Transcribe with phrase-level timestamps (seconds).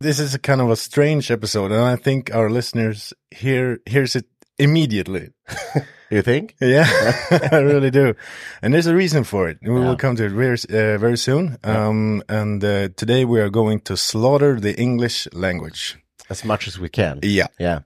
[0.00, 4.16] This is a kind of a strange episode, and I think our listeners hear hears
[4.16, 4.26] it
[4.58, 5.30] immediately.
[6.12, 6.56] You think?
[6.60, 6.88] yeah,
[7.52, 8.14] I really do,
[8.62, 9.58] and there's a reason for it.
[9.62, 9.86] We Yeah.
[9.86, 11.56] will come to it very uh, very soon.
[11.62, 15.96] Um, and uh, today we are going to slaughter the English language.
[16.28, 17.20] As much as we can.
[17.22, 17.46] Yeah.
[17.60, 17.80] Yeah.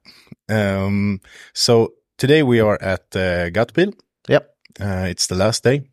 [0.48, 1.20] Um,
[1.52, 3.94] so today we are at uh, Gatebil.
[4.28, 4.50] Yep.
[4.80, 5.84] Uh, it's the last day,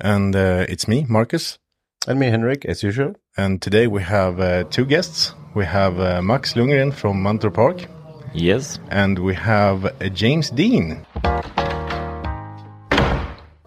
[0.00, 1.58] and uh, it's me, Marcus.
[2.06, 3.14] And me, Henrik, as usual.
[3.36, 5.34] And today we have uh, two guests.
[5.54, 7.86] We have uh, Max Lundgren from Mantorp Park,
[8.34, 8.78] Yes.
[8.90, 11.04] and we have uh, James Deane.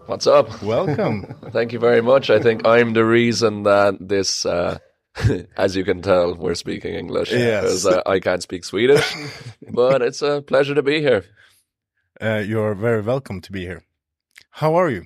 [0.05, 0.61] What's up?
[0.63, 1.35] Welcome.
[1.51, 2.29] Thank you very much.
[2.29, 4.79] I think I'm the reason that this, uh,
[5.57, 7.61] as you can tell, we're speaking English Yes.
[7.63, 9.13] because uh, I can't speak Swedish.
[9.71, 11.23] but it's a pleasure to be here.
[12.21, 13.83] uh, you're very welcome to be here.
[14.51, 15.05] How are you?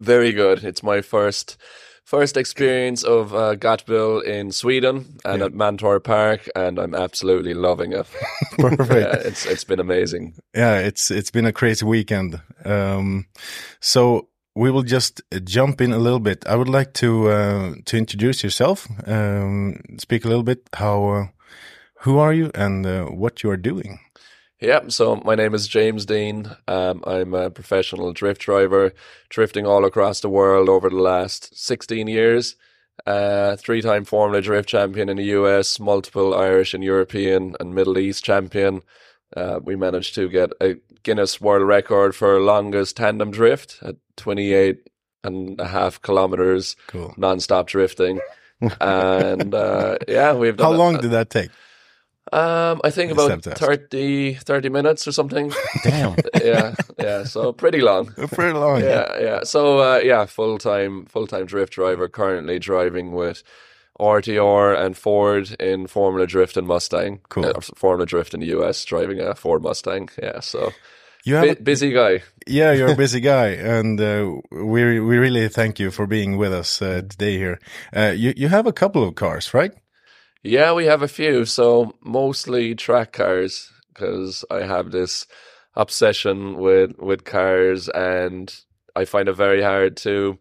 [0.00, 0.64] Very good.
[0.64, 1.56] It's my first
[2.04, 5.46] first experience of uh, Gatebil in Sweden and Yeah.
[5.46, 8.06] at Mantorp Park, and I'm absolutely loving it.
[8.58, 8.90] Perfect.
[8.90, 10.34] Yeah, it's it's been amazing.
[10.54, 12.40] yeah, it's it's been a crazy weekend.
[12.64, 13.26] Um,
[13.80, 14.27] so
[14.58, 16.44] we will just uh, jump in a little bit.
[16.46, 18.88] I would like to uh, to introduce yourself.
[19.06, 20.68] Um, speak a little bit.
[20.72, 21.26] How uh,
[22.02, 24.00] who are you and uh, what you are doing?
[24.60, 26.50] Yeah, so my name is James Deane.
[26.66, 28.92] Um, I'm a professional drift driver,
[29.28, 32.56] drifting all across the world over the last 16 years.
[33.06, 38.24] Uh, three-time Formula Drift champion in the US, multiple Irish and European and Middle East
[38.24, 38.82] champion.
[39.36, 44.88] Uh, we managed to get a Guinness World Record for longest tandem drift at 28
[45.24, 47.14] and a half kilometers Cool.
[47.16, 48.20] non-stop drifting.
[48.80, 51.50] and uh, yeah, we've done How a- long did that take?
[52.32, 55.50] um, I think about Except 30, 30 minutes or something.
[55.82, 56.16] Damn.
[56.42, 57.24] yeah, yeah.
[57.24, 58.06] So pretty long.
[58.32, 58.80] Pretty long.
[58.82, 59.44] Yeah, yeah.
[59.44, 62.06] So uh, yeah, full time, full time drift driver.
[62.08, 63.42] Currently driving with
[64.00, 67.20] RTR and Ford in Formula Drift and Mustang.
[67.28, 67.46] Cool.
[67.46, 70.08] Uh, Formula Drift in the US, driving a Ford Mustang.
[70.22, 70.40] Yeah.
[70.40, 70.72] So
[71.24, 72.22] You have bu- busy guy.
[72.46, 76.52] Yeah, you're a busy guy, and uh, we we really thank you for being with
[76.52, 77.58] us uh, today here.
[77.94, 79.72] Uh, you you have a couple of cars, right?
[80.42, 81.44] Yeah, we have a few.
[81.44, 85.26] So mostly track cars because I have this
[85.74, 88.54] obsession with with cars, and
[88.94, 90.38] I find it very hard to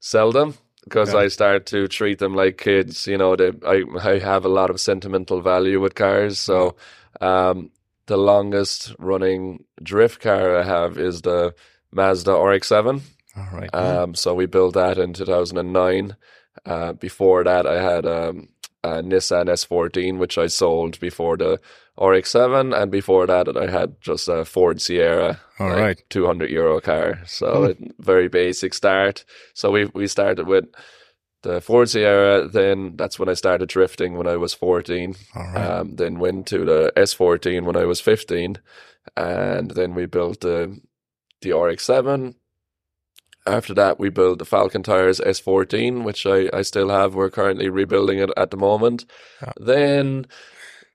[0.00, 0.54] sell them
[0.88, 1.20] because Yeah.
[1.20, 3.06] I start to treat them like kids.
[3.06, 6.38] You know, they, I I have a lot of sentimental value with cars.
[6.38, 6.76] So,
[7.20, 7.70] um,
[8.06, 11.54] the longest running drift car I have is the
[11.92, 13.00] Mazda RX-7.
[13.36, 13.74] All right.
[13.74, 16.16] Um, so we built that in 2009.
[16.66, 18.48] Uh, before that, I had um,
[18.84, 21.60] a Nissan S14, which I sold before the
[22.00, 26.02] RX-7, and before that, I had just a Ford Sierra, All like right.
[26.10, 27.20] 200 euro car.
[27.26, 29.24] So it, very basic start.
[29.54, 30.66] So we we started with
[31.42, 32.46] the Ford Sierra.
[32.46, 35.16] Then that's when I started drifting when I was 14.
[35.34, 35.56] All right.
[35.66, 38.58] Um, then went to the S14 when I was 15,
[39.16, 40.80] and then we built the
[41.40, 42.34] the RX-7.
[43.48, 47.14] After that, we built the Falcon Tires S14, which I, I still have.
[47.14, 49.06] We're currently rebuilding it at the moment.
[49.40, 49.52] Yeah.
[49.58, 50.26] Then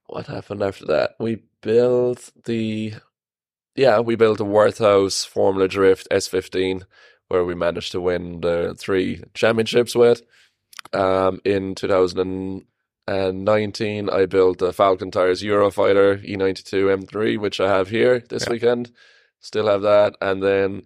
[0.06, 1.16] what happened after that?
[1.20, 2.94] We built the,
[3.76, 6.84] yeah, we built a Worthouse Formula Drift S15,
[7.28, 10.22] where we managed to win the three championships with.
[10.94, 18.20] Um, in 2019, I built a Falcon Tires Eurofighter E92 M3, which I have here
[18.30, 18.92] this weekend.
[19.40, 20.84] Still have that, and then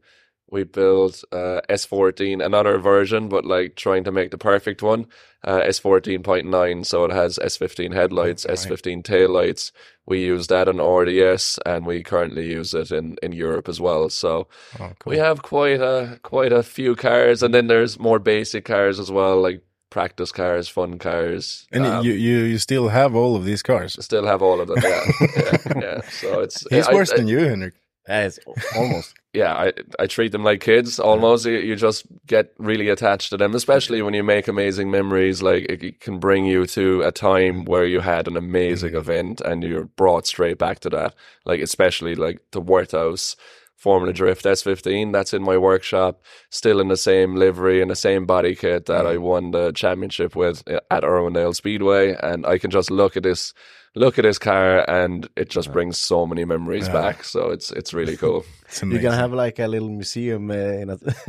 [0.50, 5.06] we built uh, S14, another version, but like trying to make the perfect one.
[5.44, 9.72] Uh, S14.9, so it has S15 headlights, S15 taillights.
[10.06, 14.10] We use that on RDS, and we currently use it in, in Europe as well.
[14.10, 14.48] So
[14.80, 15.12] Oh, cool.
[15.12, 19.12] we have quite a quite a few cars, and then there's more basic cars as
[19.12, 21.68] well, like practice cars, fun cars.
[21.72, 23.96] And Um, you, you you still have all of these cars.
[24.04, 24.78] still have all of them.
[24.84, 25.04] Yeah,
[25.36, 26.02] yeah, yeah.
[26.10, 27.74] So it's He's I- worse I- than you, Henrik.
[28.07, 28.30] Yeah,
[28.75, 29.15] almost.
[29.33, 31.45] yeah, I I treat them like kids almost.
[31.45, 35.42] You, you just get really attached to them, especially when you make amazing memories.
[35.42, 39.42] Like it, it can bring you to a time where you had an amazing event
[39.42, 41.15] and you're brought straight back to that.
[41.45, 43.36] Like especially like the Worthouse
[43.77, 48.25] Formula Drift S15 that's in my workshop, still in the same livery and the same
[48.25, 52.71] body kit that I won the championship with uh, at Irwindale Speedway, and I can
[52.71, 53.53] just look at this.
[53.95, 57.24] Look at this car, and it just brings so many memories back.
[57.24, 58.45] So it's it's really cool.
[58.68, 60.97] It's You're gonna have like a little museum uh, in a,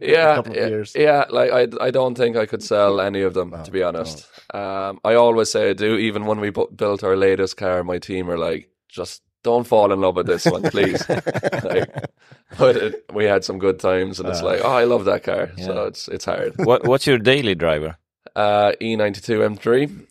[0.00, 0.96] yeah, a couple of yeah, years.
[0.96, 1.26] yeah.
[1.30, 4.26] Like I, I don't think I could sell any of them to be honest.
[4.52, 5.96] Um, I always say I do.
[5.96, 9.92] Even when we bu- built our latest car, my team are like, just don't fall
[9.92, 11.08] in love with this one, please.
[11.08, 11.88] like,
[12.58, 15.50] but it, we had some good times, and it's like, oh, I love that car.
[15.56, 16.52] So it's it's hard.
[16.56, 17.96] What What's your daily driver?
[18.36, 20.06] Uh, E92 M3.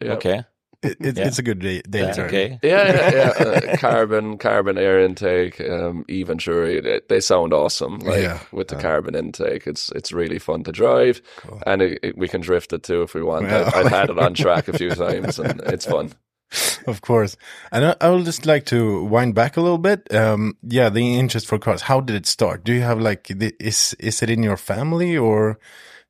[0.00, 0.12] Yeah.
[0.12, 0.44] Okay.
[0.82, 1.26] It, it, Yeah.
[1.26, 1.82] It's a good day.
[1.82, 2.26] day Yeah, turn.
[2.26, 2.58] okay.
[2.62, 3.30] Yeah, yeah, yeah.
[3.72, 6.82] Uh, carbon, carbon air intake, um, Eventuri.
[6.82, 7.98] They, they sound awesome.
[7.98, 8.38] Like Yeah.
[8.50, 11.20] with the carbon intake, it's it's really fun to drive,
[11.66, 13.46] and it, it, we can drift it too if we want.
[13.46, 13.70] Yeah.
[13.74, 16.12] I, I've had it on track a few times, and it's fun.
[16.86, 17.36] Of course.
[17.70, 20.12] And I, I would just like to wind back a little bit.
[20.14, 21.82] Um, yeah, the interest for cars.
[21.82, 22.64] How did it start?
[22.64, 25.58] Do you have like, the, is is it in your family or?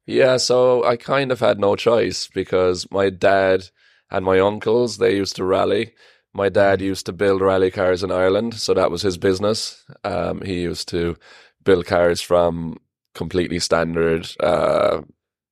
[0.07, 3.69] Yeah, so I kind of had no choice because my dad
[4.11, 5.95] and my uncles they used to rally.
[6.33, 9.85] My dad used to build rally cars in Ireland, so that was his business.
[10.05, 11.17] Um, he used to
[11.65, 12.79] build cars from
[13.15, 14.29] completely standard.
[14.39, 15.03] Uh,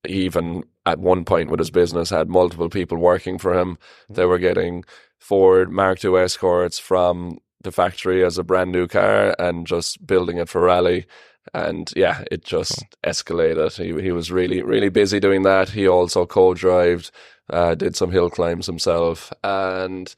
[0.07, 3.79] he even at one point with his business had multiple people working for him.
[4.09, 4.85] They were getting
[5.19, 10.39] Ford Mark II Escorts from the factory as a brand new car and just building
[10.39, 11.07] it for rally.
[11.55, 13.77] And yeah, it just escalated.
[13.77, 15.71] He he was really really busy doing that.
[15.71, 17.11] He also co-drived,
[17.51, 20.15] uh, did some hill climbs himself, and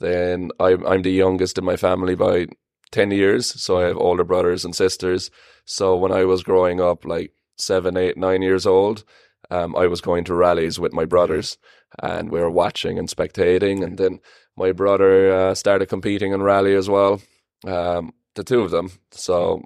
[0.00, 2.48] then I'm I'm the youngest in my family by
[2.90, 5.30] ten years, so I have older brothers and sisters.
[5.64, 9.04] So when I was growing up, like seven, eight, nine years old,
[9.54, 11.58] um, I was going to rallies with my brothers,
[12.02, 13.84] and we were watching and spectating.
[13.84, 14.20] And then
[14.56, 17.20] my brother uh, started competing in rally as well.
[17.66, 18.90] Um, the two of them.
[19.12, 19.62] So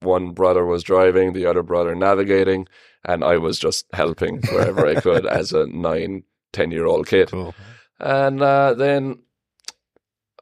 [0.00, 2.68] one brother was driving, the other brother navigating,
[3.04, 6.22] and I was just helping wherever I could as a nine,
[6.52, 7.30] ten year old kid.
[7.30, 7.54] Cool.
[7.98, 9.18] And uh, then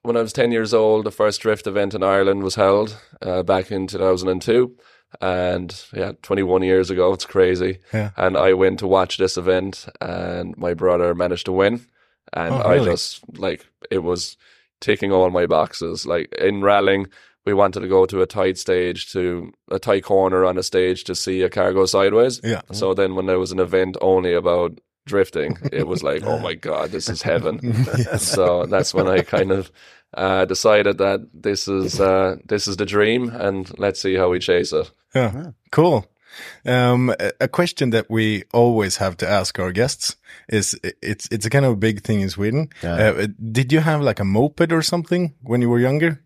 [0.03, 3.43] when I was 10 years old, the first drift event in Ireland was held uh,
[3.43, 4.77] back in 2002.
[5.20, 7.79] And yeah, 21 years ago, it's crazy.
[7.93, 8.11] Yeah.
[8.17, 11.87] And I went to watch this event, and my brother managed to win.
[12.32, 12.91] And Oh, I really?
[12.91, 14.37] just, like, it was
[14.81, 16.06] ticking all my boxes.
[16.06, 17.08] Like, in rallying,
[17.44, 21.05] we wanted to go to a tight stage, to a tight corner on a stage
[21.05, 22.41] to see a car go sideways.
[22.43, 22.63] Yeah.
[22.63, 22.75] Mm-hmm.
[22.75, 26.55] So then when there was an event only about drifting, it was like, oh my
[26.55, 27.58] God, this is heaven.
[28.19, 29.70] So that's when I kind of
[30.15, 34.39] uh, decided that this is uh, this is the dream, and let's see how we
[34.39, 34.91] chase it.
[35.15, 35.51] Yeah.
[35.71, 36.05] Cool.
[36.65, 40.17] Um, a- a question that we always have to ask our guests
[40.49, 42.69] is it's it's a kind of a big thing in Sweden.
[42.83, 46.21] Uh, did you have like a moped or something when you were younger?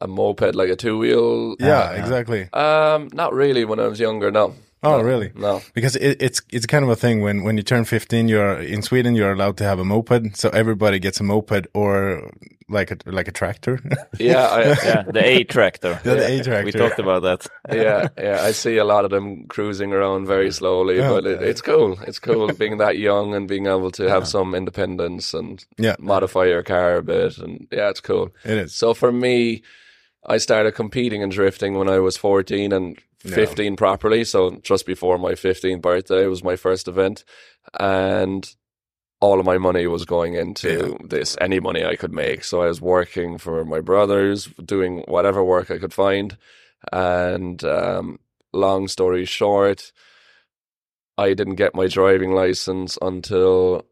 [0.00, 1.54] A moped, like a two wheel.
[1.60, 2.48] Yeah, exactly.
[2.52, 3.64] Um, not really.
[3.64, 4.54] When I was younger, no.
[4.86, 5.32] Oh, No, really?
[5.34, 5.60] No.
[5.74, 8.82] Because it, it's it's kind of a thing when when you turn 15 you're in
[8.82, 12.30] Sweden you're allowed to have a moped so everybody gets a moped or
[12.68, 13.78] like a like a tractor
[14.18, 16.00] Yeah, I, Yeah, the A tractor.
[16.04, 16.64] Yeah, the A tractor.
[16.64, 17.46] We talked about that.
[17.72, 18.48] yeah, yeah.
[18.48, 21.10] I see a lot of them cruising around very slowly, Yeah.
[21.10, 21.98] but it, it's cool.
[22.08, 25.96] It's cool being that young and being able to have some independence and Yeah.
[25.98, 27.38] modify your car a bit.
[27.38, 28.30] And yeah, it's cool.
[28.44, 28.74] It is.
[28.74, 29.62] So for me,
[30.28, 34.24] I started competing in drifting when I was 14 and 15 properly.
[34.24, 37.24] So just before my 15th birthday was my first event.
[37.78, 38.48] And
[39.20, 42.44] all of my money was going into this, any money I could make.
[42.44, 46.36] So I was working for my brothers, doing whatever work I could find.
[46.92, 48.18] And um,
[48.52, 49.92] long story short,
[51.16, 53.86] I didn't get my driving license until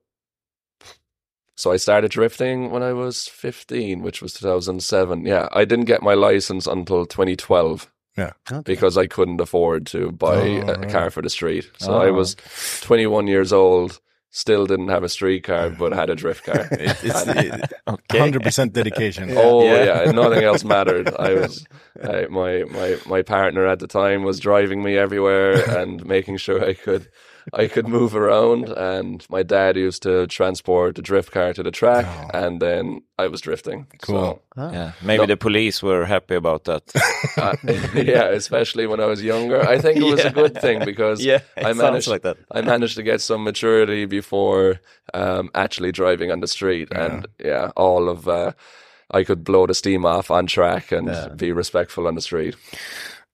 [1.57, 5.25] so I started drifting when I was 15, which was 2007.
[5.25, 8.33] Yeah, I didn't get my license until 2012 Yeah.
[8.65, 10.89] because I couldn't afford to buy Oh, a, a oh, right.
[10.91, 11.69] car for the street.
[11.79, 12.13] So I Oh.
[12.13, 12.37] was
[12.83, 16.69] 21 years old, still didn't have a street car, but had a drift car.
[16.73, 18.19] It's Okay.
[18.19, 19.31] hundred percent dedication.
[19.37, 20.05] Oh Yeah.
[20.05, 20.11] yeah.
[20.13, 21.09] nothing else mattered.
[21.19, 21.67] I was
[22.03, 26.65] I, my my my partner at the time was driving me everywhere and making sure
[26.65, 27.09] I could
[27.53, 28.69] I could move around.
[28.69, 33.27] And my dad used to transport the drift car to the track, and then I
[33.29, 33.87] was drifting.
[34.03, 34.43] Cool.
[34.57, 36.83] So, Yeah, maybe the police were happy about that.
[37.37, 37.57] uh,
[37.95, 40.31] yeah, especially when I was younger, I think it was Yeah.
[40.31, 42.37] a good thing because Yeah, I managed like that.
[42.51, 44.81] I managed to get some maturity before
[45.13, 48.53] um, actually driving on the street, and yeah, all of uh,
[49.11, 52.57] I could blow the steam off on track and be respectful on the street.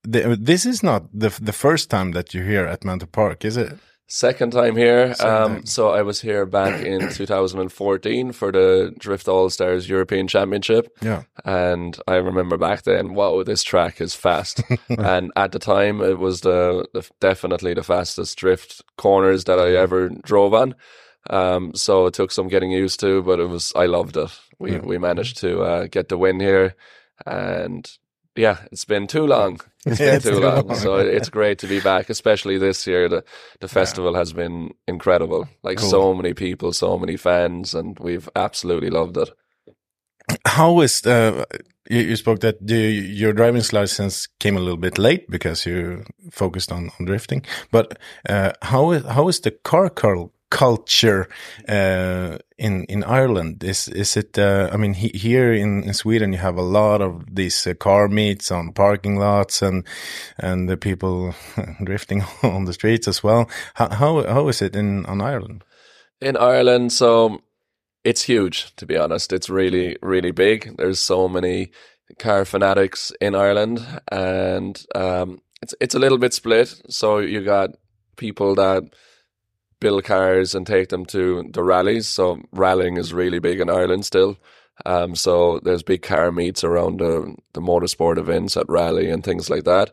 [0.02, 3.56] The- this is not the the first time that you're here at Mantorp Park, is
[3.56, 3.72] it?
[4.12, 5.14] Second time here.
[5.20, 5.64] Um.
[5.64, 10.88] So I was here back in 2014 for the Drift All Stars European Championship.
[11.00, 11.22] Yeah.
[11.44, 14.64] And I remember back then, wow, this track is fast.
[14.88, 19.76] and at the time, it was the, the definitely the fastest drift corners that I
[19.76, 20.74] ever drove on.
[21.28, 24.36] Um, so it took some getting used to, but it was I loved it.
[24.58, 26.74] We we managed to uh, get the win here,
[27.26, 27.88] and
[28.36, 29.60] yeah, it's been too long.
[29.86, 30.66] It's been it's too too long.
[30.68, 30.76] long.
[30.76, 33.08] So it's great to be back, especially this year.
[33.08, 33.24] The
[33.60, 35.48] the festival has been incredible.
[35.62, 35.90] Like Cool.
[35.90, 39.30] so many people, so many fans, and we've absolutely loved it.
[40.46, 41.46] How is the?
[41.88, 46.04] You, you spoke that the, your driving license came a little bit late because you
[46.30, 47.42] focused on, on drifting.
[47.72, 51.28] But uh, how is how is the car cul- culture
[51.68, 53.64] uh, in in Ireland?
[53.64, 54.38] Is is it?
[54.38, 57.74] Uh, I mean, he, here in, in Sweden, you have a lot of these uh,
[57.74, 59.86] car meets on parking lots and
[60.38, 61.34] and the people
[61.84, 63.48] drifting on the streets as well.
[63.74, 65.64] How how, how is it in on Ireland?
[66.20, 66.92] in Ireland.
[66.92, 67.40] So
[68.04, 69.32] it's huge, to be honest.
[69.32, 70.76] It's really, really big.
[70.76, 71.72] There's so many
[72.18, 73.80] car fanatics in Ireland,
[74.10, 76.80] and um, it's it's a little bit split.
[76.88, 77.70] So you got
[78.16, 78.84] people that
[79.80, 82.06] build cars and take them to the rallies.
[82.06, 84.38] So rallying is really big in Ireland still.
[84.86, 89.50] Um, so there's big car meets around the the motorsport events at rally and things
[89.50, 89.90] like that.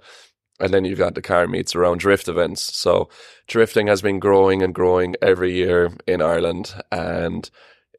[0.59, 2.61] And then you've got the car meets around drift events.
[2.75, 3.09] So
[3.47, 7.49] drifting has been growing and growing every year in Ireland, and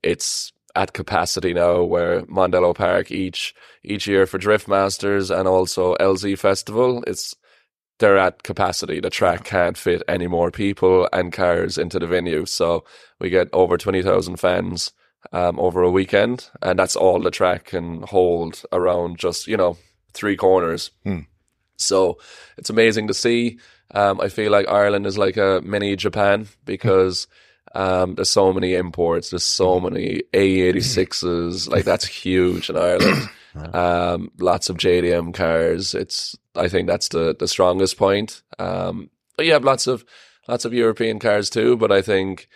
[0.03, 1.83] it's at capacity now.
[1.83, 3.55] Where Mondello Park each
[3.85, 7.37] each year for Drift Masters and also LZ Festival, it's
[7.99, 9.01] they're at capacity.
[9.01, 12.85] The track can't fit any more people and cars into the venue, so
[13.19, 14.93] we get over twenty thousand fans
[15.33, 19.77] um, over a weekend, and that's all the track can hold around just you know
[20.13, 20.91] three corners.
[21.77, 22.19] So
[22.57, 23.59] it's amazing to see.
[23.95, 27.27] Um, I feel like Ireland is like a mini Japan because
[27.75, 29.31] um, there's so many imports.
[29.31, 31.69] There's so many AE86s.
[31.69, 33.29] Like that's huge in Ireland.
[33.55, 35.95] Um, lots of JDM cars.
[35.95, 38.43] It's I think that's the the strongest point.
[38.59, 40.05] Um, but you have lots of
[40.49, 41.77] lots of European cars too.
[41.77, 42.49] But I think.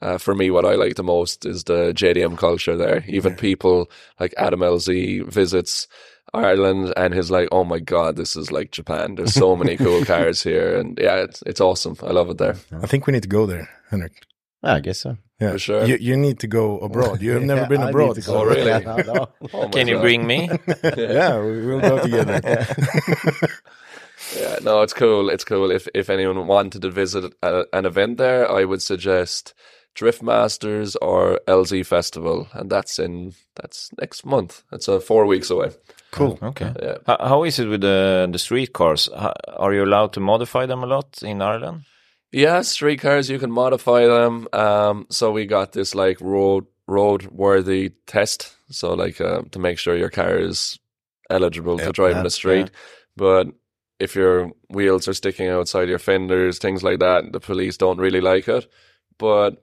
[0.00, 3.04] Uh, for me, what I like the most is the JDM culture there.
[3.08, 3.90] Even people
[4.20, 5.88] like Adam LZ visits
[6.32, 9.16] Ireland and he's like, "Oh my god, this is like Japan.
[9.16, 11.96] There's so many cool cars here, and yeah, it's it's awesome.
[12.02, 14.22] I love it there I think we need to go there, Henrik.
[14.62, 15.16] I guess so.
[15.40, 15.84] Yeah, For sure.
[15.86, 17.22] You you need to go abroad.
[17.26, 18.14] You have never Yeah, been abroad.
[18.16, 18.34] to go.
[18.40, 18.70] Oh, really?
[18.70, 19.28] Yeah, no, no.
[19.54, 20.02] Oh Can you God.
[20.02, 20.50] bring me?
[20.96, 22.40] yeah, we will go together.
[24.36, 25.30] Yeah, no, it's cool.
[25.30, 25.70] It's cool.
[25.70, 29.54] If if anyone wanted to visit a, an event there, I would suggest
[29.94, 34.62] Drift Masters or LZ Festival, and that's in that's next month.
[34.72, 35.70] It's uh, four weeks away.
[36.12, 36.38] cool.
[36.42, 36.72] Okay.
[36.82, 36.98] Yeah.
[37.06, 39.08] How, how is it with the the street cars?
[39.16, 41.82] How, are you allowed to modify them a lot in Ireland?
[42.32, 44.46] Yeah, street cars you can modify them.
[44.52, 48.54] Um, so we got this like road road worthy test.
[48.70, 50.78] So like uh, to make sure your car is
[51.28, 52.70] eligible to drive in the street.
[53.16, 53.48] But
[53.98, 58.20] if your wheels are sticking outside your fenders, things like that, the police don't really
[58.20, 58.66] like it.
[59.18, 59.62] But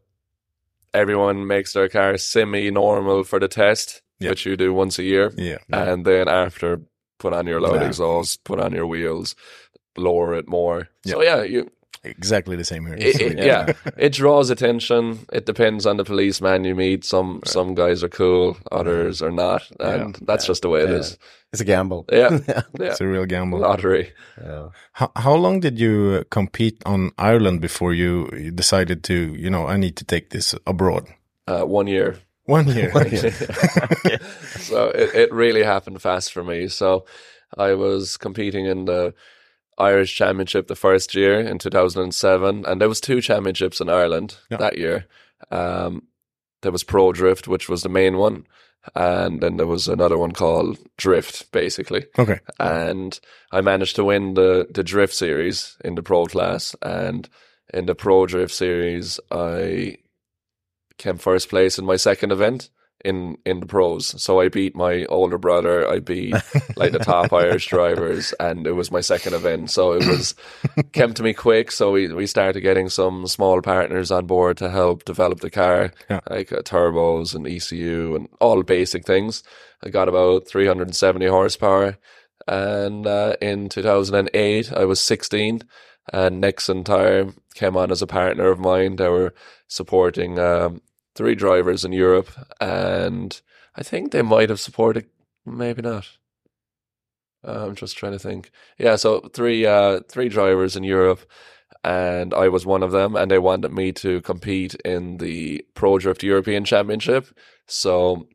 [0.93, 4.29] everyone makes their car semi normal for the test, Yep.
[4.31, 5.31] which you do once a year.
[5.37, 5.57] Yeah.
[5.71, 6.81] And then after,
[7.19, 7.87] put on your loud Yeah.
[7.87, 9.35] exhaust, put on your wheels,
[9.97, 10.89] lower it more.
[11.05, 11.69] So yeah, you
[12.09, 12.95] Exactly the same here.
[12.95, 15.19] it, it, yeah, it draws attention.
[15.33, 17.05] It depends on the policeman you meet.
[17.05, 20.95] Some some guys are cool, others are not, and that's just the way it Yeah.
[20.97, 21.17] is.
[21.53, 22.05] It's a gamble.
[22.11, 23.59] Yeah, yeah, It's a real gamble.
[23.59, 24.11] lottery.
[24.43, 24.69] Yeah.
[24.91, 29.49] How, how long did you uh, compete on Ireland before you you decided to, you
[29.49, 31.07] know, I need to take this abroad?
[31.47, 32.15] Uh, one year.
[32.45, 32.91] One year.
[34.59, 36.67] so it, it really happened fast for me.
[36.67, 37.05] So
[37.57, 39.13] I was competing in the
[39.77, 44.57] Irish Championship the first year in 2007, and there was two championships in Ireland Yeah.
[44.57, 45.05] that year.
[45.51, 46.03] Um,
[46.61, 48.47] there was Pro Drift, which was the main one,
[48.95, 52.05] and then there was another one called Drift, basically.
[52.17, 52.39] Okay.
[52.59, 53.19] And
[53.51, 57.29] I managed to win the the Drift series in the Pro class, and
[57.73, 59.97] in the Pro Drift series, I
[60.97, 62.69] came first place in my second event
[63.05, 64.21] in in the pros.
[64.21, 65.87] So I beat my older brother.
[65.87, 66.33] I beat
[66.75, 69.69] like the top Irish drivers, and it was my second event.
[69.71, 70.35] So it was
[70.93, 71.71] came to me quick.
[71.71, 75.91] So we we started getting some small partners on board to help develop the car,
[76.09, 76.21] Yeah.
[76.29, 79.43] like uh, turbos and ECU and all basic things.
[79.83, 81.97] I got about 370 horsepower,
[82.47, 85.61] and uh, in 2008 I was 16.
[86.13, 88.95] And Nexen Tire came on as a partner of mine.
[88.95, 89.33] They were
[89.67, 90.81] supporting um,
[91.17, 92.29] three drivers in Europe,
[92.61, 93.41] and
[93.75, 95.07] I think they might have supported,
[95.45, 96.07] maybe not.
[97.43, 98.51] I'm just trying to think.
[98.77, 101.21] Yeah, so three uh, three drivers in Europe,
[101.83, 105.97] and I was one of them, and they wanted me to compete in the Pro
[105.97, 107.27] Drift European Championship,
[107.65, 108.27] so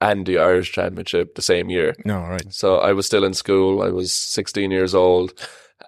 [0.00, 1.94] and the Irish Championship the same year.
[2.04, 2.52] No, right.
[2.52, 3.82] So I was still in school.
[3.82, 5.34] I was 16 years old.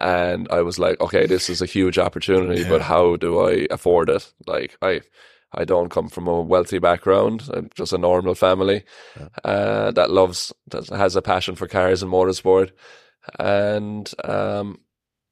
[0.01, 4.09] And I was like, okay, this is a huge opportunity, but how do I afford
[4.11, 4.33] it?
[4.47, 5.03] Like, I,
[5.55, 7.49] I don't come from a wealthy background.
[7.53, 8.85] I'm just a normal family
[9.45, 12.71] uh, that loves, that has a passion for cars and motorsport.
[13.39, 14.81] And um,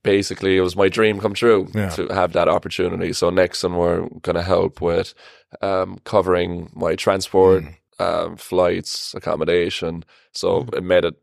[0.03, 1.89] basically, it was my dream come true Yeah.
[1.91, 3.13] to have that opportunity.
[3.13, 5.15] So Nexen were going to help with
[5.63, 7.65] um, covering my transport,
[7.99, 10.05] um, flights, accommodation.
[10.33, 11.15] So it made it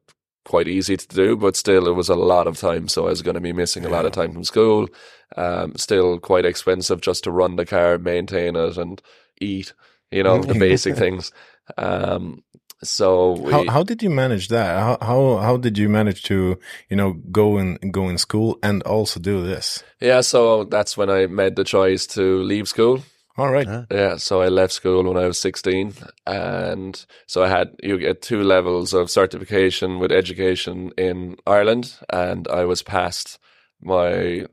[0.46, 2.88] quite easy to do, but still it was a lot of time.
[2.88, 4.88] So I was going to be missing a lot of time from school.
[5.36, 9.02] Um, still quite expensive just to run the car, maintain it, and
[9.42, 9.74] eat.
[10.12, 11.32] You know the basic things.
[11.78, 12.44] Um,
[12.84, 14.80] so we, How how did you manage that?
[14.80, 16.58] How how how did you manage to
[16.90, 19.84] you know go in go in school and also do this?
[20.00, 23.02] yeah, so that's when I made the choice to leave school.
[23.38, 23.68] All right.
[23.92, 25.94] Yeah, so I left school when I was 16
[26.26, 32.48] and so I had you get two levels of certification with education in Ireland and
[32.48, 33.38] I was past
[33.80, 34.48] my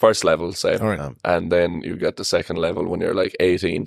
[0.00, 1.14] first level say All right.
[1.24, 3.86] and then you get the second level when you're like 18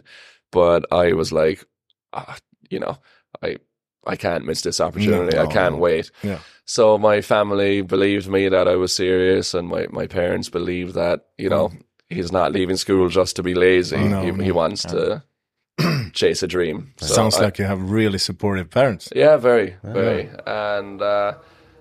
[0.51, 1.65] but I was like
[2.13, 2.37] ah,
[2.69, 2.95] you know
[3.41, 3.57] I
[4.05, 5.37] I can't miss this opportunity.
[5.37, 5.79] I can't no.
[5.79, 6.11] wait.
[6.23, 6.39] Yeah.
[6.65, 11.21] So my family believed me that I was serious, and my, my parents believed that
[11.37, 11.71] you know
[12.09, 13.95] he's not leaving school just to be lazy.
[13.95, 14.43] No, he, no.
[14.43, 15.23] he wants to
[16.13, 16.91] chase a dream.
[16.97, 19.07] So Sounds I- like you have really supportive parents.
[19.15, 21.33] yeah, very, very, and uh,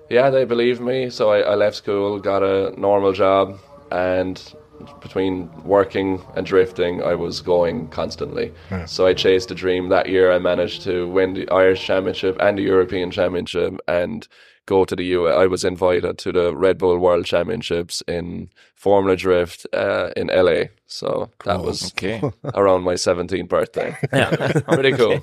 [0.09, 1.11] yeah, they believed me.
[1.11, 3.59] So I, I left school, got a normal job,
[3.93, 4.55] and
[5.01, 8.53] between working and drifting, I was going constantly.
[8.87, 9.89] So I chased a dream.
[9.91, 14.27] That year, I managed to win the Irish Championship and the European Championship, and
[14.67, 15.29] go to the U.
[15.29, 20.65] I was invited to the Red Bull World Championships in Formula Drift uh, in LA.
[20.87, 22.21] So that was Okay.
[22.55, 23.97] around my 17th birthday.
[24.13, 24.53] yeah.
[24.67, 25.21] Pretty cool.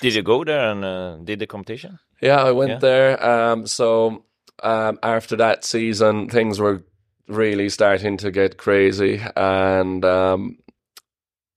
[0.00, 1.98] Did you go there and uh, did the competition?
[2.20, 2.78] Yeah, I went Yeah.
[2.78, 3.24] there.
[3.24, 4.24] Um, so
[4.62, 6.82] um, after that season, things were
[7.28, 10.58] really starting to get crazy, and um,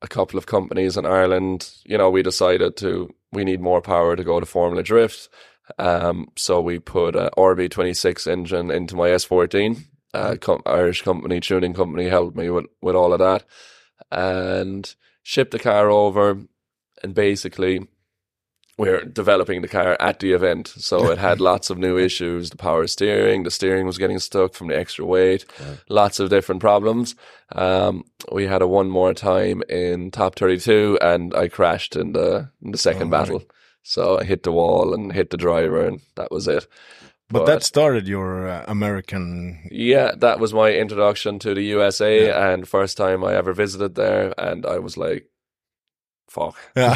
[0.02, 4.16] a couple of companies in Ireland, you know, we decided to we need more power
[4.16, 5.30] to go to Formula Drift.
[5.78, 9.84] Um, so we put a RB26 engine into my S14.
[10.14, 13.44] Uh, com- Irish company, tuning company, helped me with, with all of that,
[14.12, 16.40] and shipped the car over.
[17.04, 17.88] And basically,
[18.78, 20.68] we're developing the car at the event.
[20.68, 22.50] So it had lots of new issues.
[22.50, 25.46] The power steering, the steering was getting stuck from the extra weight,
[25.90, 27.16] lots of different problems.
[27.54, 32.50] Um, we had a one more time in top 32 and I crashed in the,
[32.62, 33.44] in the second battle.
[33.84, 36.68] So I hit the wall and hit the driver and that was it.
[37.30, 39.68] But that started your uh, American.
[39.72, 44.34] Yeah, that was my introduction to the USA and first time I ever visited there.
[44.38, 45.28] And I was like,
[46.36, 46.56] fuck.
[46.76, 46.94] Yeah.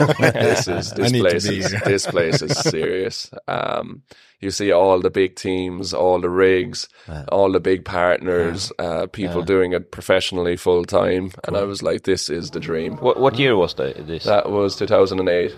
[0.50, 3.32] this is this place is this place is serious.
[3.48, 4.04] Um,
[4.42, 6.88] you see all the big teams, all the rigs,
[7.32, 12.04] all the big partners, uh, people doing it professionally full time, and I was like,
[12.04, 12.98] this is the dream.
[13.04, 14.24] What, what year was the, this?
[14.24, 15.52] That was 2008.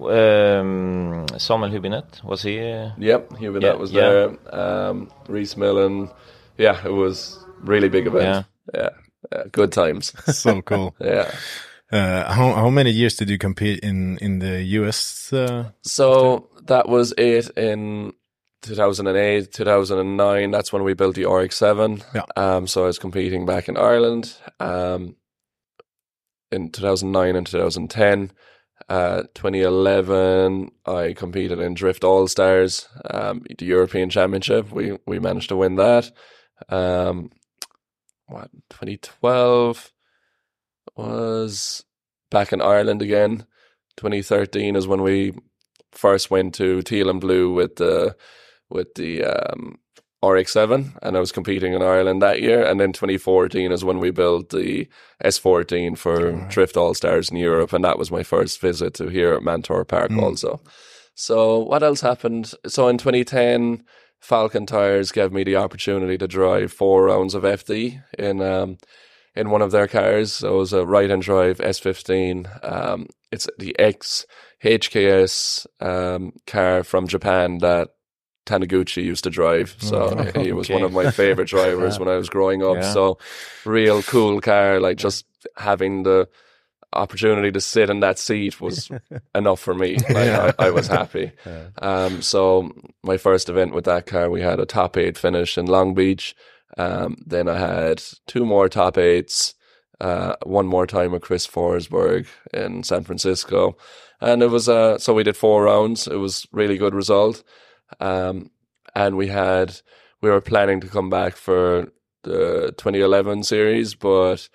[0.00, 2.60] um, Samuel Hübinette, was he?
[2.60, 4.00] Uh, Yep, Hubert Yeah, that was yeah.
[4.10, 4.54] there.
[4.54, 6.10] Um, Rhys Millen.
[6.58, 8.46] Yeah, it was really big event.
[8.74, 8.90] Yeah,
[9.32, 10.12] yeah, good times.
[10.32, 10.94] So cool.
[11.00, 11.30] yeah.
[11.92, 15.32] Uh, how how many years did you compete in in the US?
[15.32, 18.12] Uh, So that was it in
[18.62, 20.50] 2008, 2009.
[20.50, 22.02] That's when we built the RX-7.
[22.14, 22.24] Yeah.
[22.36, 24.36] Um, so I was competing back in Ireland.
[24.58, 25.16] Um,
[26.50, 28.32] in 2009 and 2010.
[28.88, 34.70] Uh, 2011, I competed in Drift All Stars, um, the European Championship.
[34.70, 36.12] We we managed to win that.
[36.68, 37.30] Um,
[38.26, 39.92] what 2012
[40.96, 41.84] was
[42.30, 43.46] back in Ireland again.
[43.96, 45.32] 2013 is when we
[45.92, 48.16] first went to Teal and Blue with the
[48.68, 49.78] with the um,
[50.24, 52.64] RX7, and I was competing in Ireland that year.
[52.64, 54.88] And then 2014 is when we built the
[55.22, 59.34] S14 for Drift All Stars in Europe, and that was my first visit to here
[59.34, 60.60] at Mantorp Park also.
[61.14, 62.52] So what else happened?
[62.66, 63.84] So in 2010,
[64.20, 68.78] Falcon Tires gave me the opportunity to drive four rounds of FD in um,
[69.36, 70.32] in one of their cars.
[70.32, 72.64] So it was a right and drive S15.
[72.64, 74.26] Um, it's the X
[74.64, 77.90] HKS um, car from Japan that
[78.46, 79.76] Taniguchi used to drive.
[79.78, 82.76] So he was one of my favorite drivers when I was growing up.
[82.76, 82.92] Yeah.
[82.92, 83.18] So
[83.64, 86.28] real cool car, like just having the
[86.92, 88.90] opportunity to sit in that seat was
[89.34, 89.96] enough for me.
[90.08, 91.32] Like, I, I was happy.
[91.78, 92.72] Um, so
[93.02, 96.34] my first event with that car, we had a top eight finish in Long Beach.
[96.76, 99.54] Um, then I had two more top eights,
[100.00, 103.76] uh, one more time with Chris Forsberg in San Francisco.
[104.20, 106.06] And it was, uh, so we did four rounds.
[106.06, 107.42] It was really good result.
[108.00, 108.50] Um,
[108.94, 109.80] and we had,
[110.20, 114.48] we were planning to come back for the 2011 series, but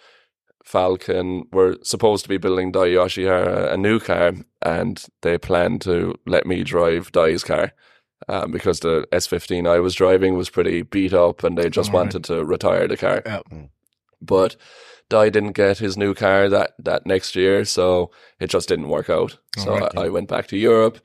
[0.63, 6.15] Falcon were supposed to be building Dai Yoshihara a new car, and they planned to
[6.25, 7.73] let me drive Dai's car.
[8.29, 12.23] Um, because the S15 I was driving was pretty beat up and they just wanted
[12.25, 13.23] to retire the car.
[13.25, 13.41] Yeah.
[14.21, 14.55] But
[15.09, 19.09] Dai didn't get his new car that, that next year, so it just didn't work
[19.09, 19.37] out.
[19.57, 19.97] So Alright.
[19.97, 20.99] I, I went back to Europe,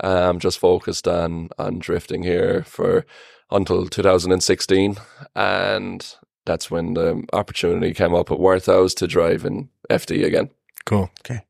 [0.00, 3.04] um, just focused on, on drifting here for
[3.50, 4.96] until 2016.
[5.36, 10.50] And that's when the opportunity came up at Worthouse to drive in FD again.
[10.84, 11.10] Cool.
[11.20, 11.42] Okay.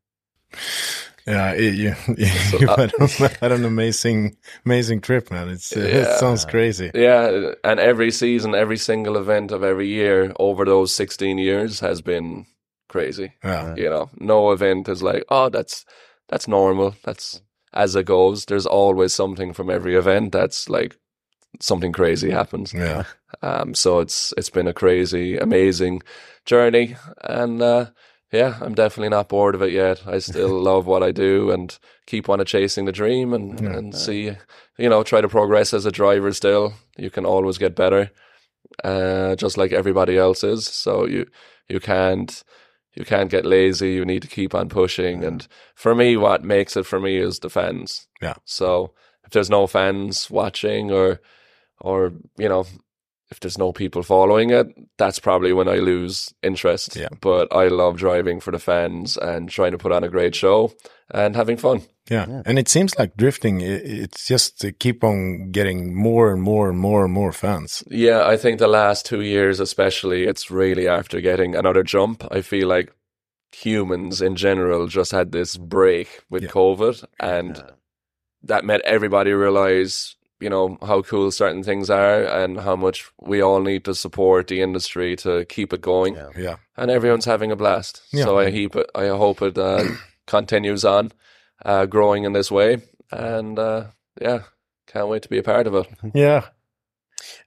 [1.26, 5.48] Yeah, it, you, you uh, had, an, had an amazing, amazing trip, man.
[5.48, 6.90] It's uh, it sounds crazy.
[6.94, 12.02] Yeah, and every season, every single event of every year over those 16 years has
[12.02, 12.46] been
[12.88, 13.32] crazy.
[13.44, 15.84] Yeah, You know, no event is like, oh, that's
[16.28, 16.94] that's normal.
[17.04, 17.40] That's
[17.72, 18.44] as it goes.
[18.44, 20.96] There's always something from every event that's like
[21.60, 22.72] something crazy happens.
[22.72, 23.04] yeah,
[23.42, 26.02] Um, so it's it's been a crazy, amazing
[26.44, 27.86] journey, and uh,
[28.32, 30.06] yeah, I'm definitely not bored of it yet.
[30.06, 34.32] I still love what I do and keep on chasing the dream and and see,
[34.78, 36.32] you know, try to progress as a driver.
[36.32, 38.10] Still, you can always get better,
[38.82, 40.66] uh, just like everybody else is.
[40.66, 41.26] So you
[41.68, 42.42] you can't.
[42.94, 43.94] You can't get lazy.
[43.94, 45.24] You need to keep on pushing.
[45.24, 48.06] And for me, what makes it for me is the fans.
[48.20, 48.34] Yeah.
[48.44, 48.92] So
[49.24, 51.22] if there's no fans watching or,
[51.80, 52.66] or, you know,
[53.32, 54.66] if there's no people following it,
[54.98, 56.94] that's probably when I lose interest.
[56.94, 57.08] Yeah.
[57.20, 60.72] But I love driving for the fans and trying to put on a great show
[61.10, 61.82] and having fun.
[62.08, 62.42] yeah.
[62.46, 66.78] And it seems like drifting, it's just to keep on getting more and more and
[66.78, 67.82] more and more fans.
[67.90, 72.24] Yeah, I think the last two years, especially, it's really after getting another jump.
[72.30, 72.94] I feel like
[73.54, 76.48] humans in general just had this break with Yeah.
[76.50, 77.62] COVID, and
[78.42, 83.40] that made everybody realize, you know, how cool certain things are and how much we
[83.40, 86.14] all need to support the industry to keep it going.
[86.14, 86.30] Yeah.
[86.36, 88.02] Yeah, And everyone's having a blast.
[88.12, 88.24] Yeah.
[88.24, 89.84] So I hope it, I hope it uh,
[90.26, 91.12] continues on,
[91.64, 93.84] uh, growing in this way, and uh,
[94.20, 94.40] yeah,
[94.86, 95.86] can't wait to be a part of it.
[96.14, 96.42] yeah,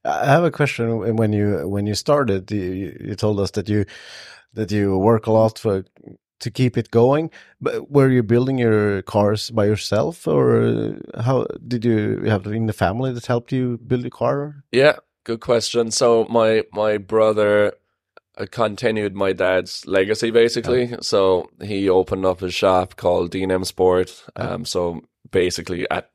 [0.03, 1.15] I have a question.
[1.15, 3.85] When you when you started, you, you told us that you
[4.53, 5.83] that you work a lot for
[6.39, 7.31] to keep it going.
[7.61, 12.73] But were you building your cars by yourself, or how did you have in the
[12.73, 14.63] family that helped you build a car?
[14.71, 15.91] Yeah, good question.
[15.91, 17.73] So my my brother
[18.37, 20.95] uh, continued my dad's legacy basically.
[21.01, 24.25] So he opened up a shop called D&M Sport.
[24.35, 26.09] Um, so basically at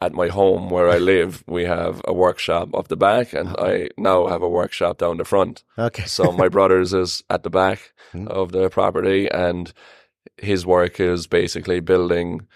[0.00, 3.88] at my home where I live, we have a workshop up the back, and I
[3.96, 5.64] now have a workshop down the front.
[5.78, 6.04] Okay.
[6.04, 7.92] So my brother's is at the back
[8.28, 9.72] of the property, and
[10.38, 12.46] his work is basically building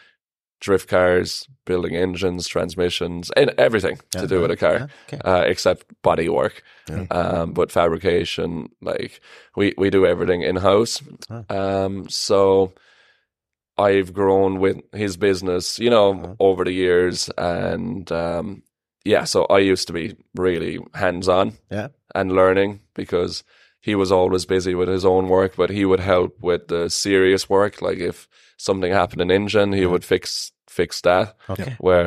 [0.61, 5.19] drift cars, building engines, transmissions, and everything to do with a car, Okay.
[5.25, 6.63] uh, except body work.
[7.11, 9.21] Um, but fabrication, like
[9.57, 11.03] we we do everything in house.
[11.49, 12.73] Um, so
[13.81, 18.63] I've grown with his business, you know, over the years, and um,
[19.05, 19.25] yeah.
[19.25, 21.89] So I used to be really hands on Yeah.
[22.15, 23.43] and learning because
[23.81, 27.49] he was always busy with his own work, but he would help with the serious
[27.49, 27.81] work.
[27.81, 31.35] Like if something happened in engine, he would fix fix that.
[31.49, 31.77] Okay.
[31.81, 32.07] Where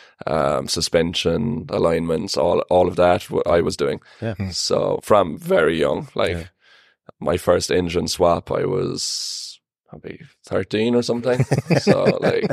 [0.27, 3.99] um, suspension, alignments, all all of that I was doing.
[4.21, 4.35] Yeah.
[4.51, 6.43] So from very young, like Yeah.
[7.19, 11.43] my first engine swap, I was probably thirteen or something.
[11.79, 12.45] so like,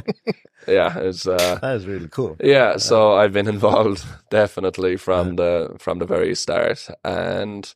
[0.66, 2.36] yeah, it's uh, That is really cool.
[2.42, 2.76] yeah.
[2.78, 7.74] So I've been involved definitely from the from the very start, and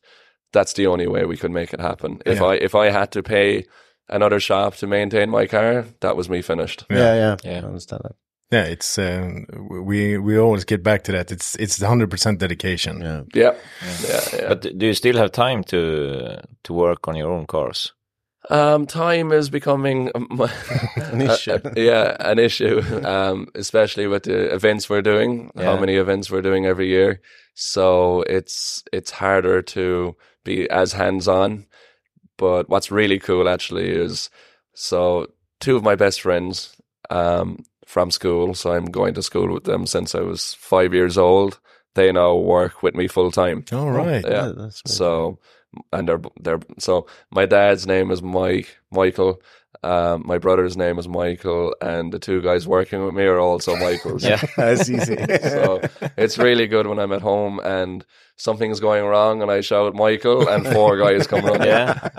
[0.51, 2.21] that's the only way we could make it happen.
[2.25, 2.45] If Yeah.
[2.45, 3.65] I if I had to pay
[4.09, 6.85] another shop to maintain my car, that was me finished.
[6.89, 7.61] Yeah, yeah, Yeah.
[7.63, 8.15] I understand that.
[8.53, 9.39] Yeah, it's uh,
[9.83, 11.31] we we always get back to that.
[11.31, 13.01] It's it's hundred percent dedication.
[13.01, 13.23] Yeah.
[13.33, 13.53] Yeah,
[14.07, 14.47] yeah, yeah.
[14.49, 17.93] But do you still have time to to work on your own cars?
[18.51, 20.11] Um, time is becoming
[20.95, 21.59] An issue.
[21.75, 22.81] yeah, an issue.
[23.03, 27.21] Um, especially with the events we're doing, how many events we're doing every year.
[27.55, 31.65] So it's it's harder to be as hands on.
[32.37, 34.29] But what's really cool actually is
[34.75, 35.27] so
[35.59, 36.75] two of my best friends
[37.09, 38.53] um, from school.
[38.53, 41.59] So I'm going to school with them since I was five years old.
[41.95, 43.65] They now work with me full time.
[43.71, 44.23] All right.
[44.25, 44.51] Yeah.
[44.55, 45.39] that's So,
[45.91, 49.41] and they're they're so my dad's name is Mike Michael.
[49.83, 53.75] Um, my brother's name is Michael, and the two guys working with me are also
[53.75, 54.23] Michaels.
[54.29, 54.41] Yeah.
[54.57, 55.17] That's easy.
[55.41, 55.81] so
[56.17, 60.47] it's really good when I'm at home and something's going wrong, and I shout Michael,
[60.47, 61.67] and four guys come running.
[61.67, 61.93] Yeah.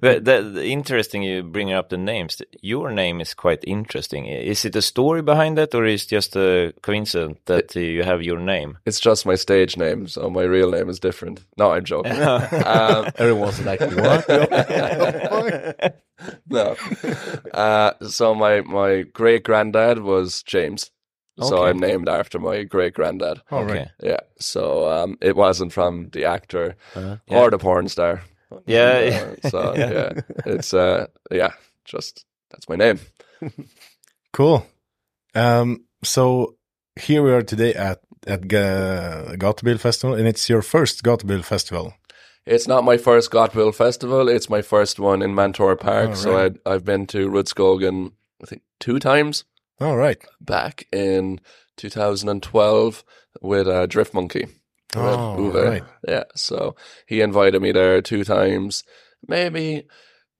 [0.00, 2.40] but the, the interesting you bring up the names.
[2.60, 4.26] Your name is quite interesting.
[4.26, 8.22] Is it a story behind that, or is it just a coincidence that you have
[8.22, 8.78] your name?
[8.86, 11.44] It's just my stage name, so my real name is different.
[11.56, 12.12] No, I'm joking.
[12.22, 14.28] um, Everyone's like, what?
[16.48, 16.76] no.
[17.52, 20.90] Uh, so my my great granddad was James.
[21.42, 23.40] So I'm named after my great granddad.
[23.50, 23.70] All right.
[23.70, 23.90] Okay.
[24.02, 24.20] Yeah.
[24.38, 27.16] So um, it wasn't from the actor Uh-huh.
[27.28, 28.22] or the porn star.
[28.66, 29.34] Yeah.
[29.44, 30.12] Uh, so yeah,
[30.46, 31.52] it's uh yeah,
[31.84, 32.98] just that's my name.
[34.32, 34.64] Cool.
[35.34, 36.56] Um, so
[36.96, 41.94] here we are today at at Ga- Gatebil Festival, and it's your first Gatebil Festival.
[42.46, 44.28] It's not my first Gatebil festival.
[44.28, 46.10] It's my first one in Mantorp Park.
[46.10, 46.56] Oh, So right.
[46.66, 49.44] I, I've been to Rudskogen, I think, two times
[49.80, 50.22] All right.
[50.40, 51.40] back in
[51.76, 53.04] 2012
[53.40, 54.46] with uh, Drift Monkey.
[54.94, 55.82] Oh, right.
[56.06, 56.24] Yeah.
[56.34, 58.84] So he invited me there two times.
[59.26, 59.86] Maybe,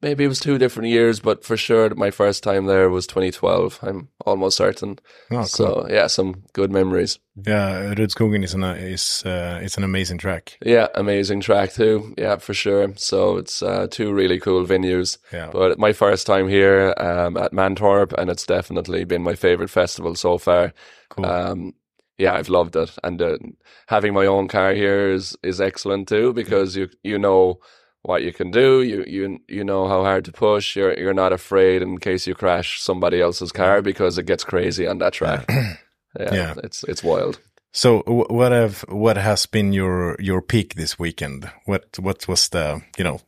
[0.03, 3.79] maybe it was two different years, but for sure my first time there was 2012.
[3.83, 4.99] I'm almost certain.
[5.31, 5.45] Oh, cool.
[5.45, 7.19] So yeah, some good memories.
[7.47, 10.59] Yeah, Rudskogen is an is uh, it's an amazing track.
[10.65, 12.15] Yeah, amazing track too.
[12.19, 12.93] Yeah, for sure.
[12.97, 15.19] So it's uh, two really cool venues.
[15.33, 15.51] Yeah.
[15.53, 20.15] But my first time here um, at Mantorp, and it's definitely been my favorite festival
[20.15, 20.73] so far.
[21.11, 21.27] Cool.
[21.27, 21.75] Um,
[22.19, 23.39] yeah, I've loved it, and uh,
[23.87, 27.61] having my own car here is is excellent too because you you know
[28.03, 28.83] what you can do.
[28.83, 30.77] You you you know how hard to push.
[30.77, 34.87] You're you're not afraid in case you crash somebody else's car because it gets crazy
[34.87, 35.45] on that track.
[35.49, 35.75] yeah,
[36.33, 36.55] Yeah.
[36.65, 37.39] it's it's wild.
[37.73, 41.51] So what have what has been your your peak this weekend?
[41.67, 43.21] What what was the you know?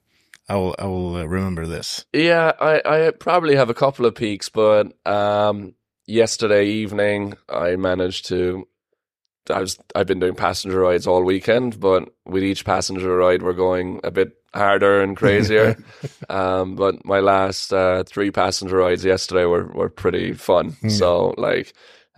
[0.48, 2.04] I will I will uh, remember this.
[2.12, 5.74] Yeah, I, I probably have a couple of peaks, but um,
[6.06, 8.66] yesterday evening I managed to.
[9.50, 13.52] I was I've been doing passenger rides all weekend, but with each passenger ride we're
[13.52, 15.76] going a bit harder and crazier.
[16.30, 20.76] um, but my last uh, three passenger rides yesterday were were pretty fun.
[20.88, 21.72] So like.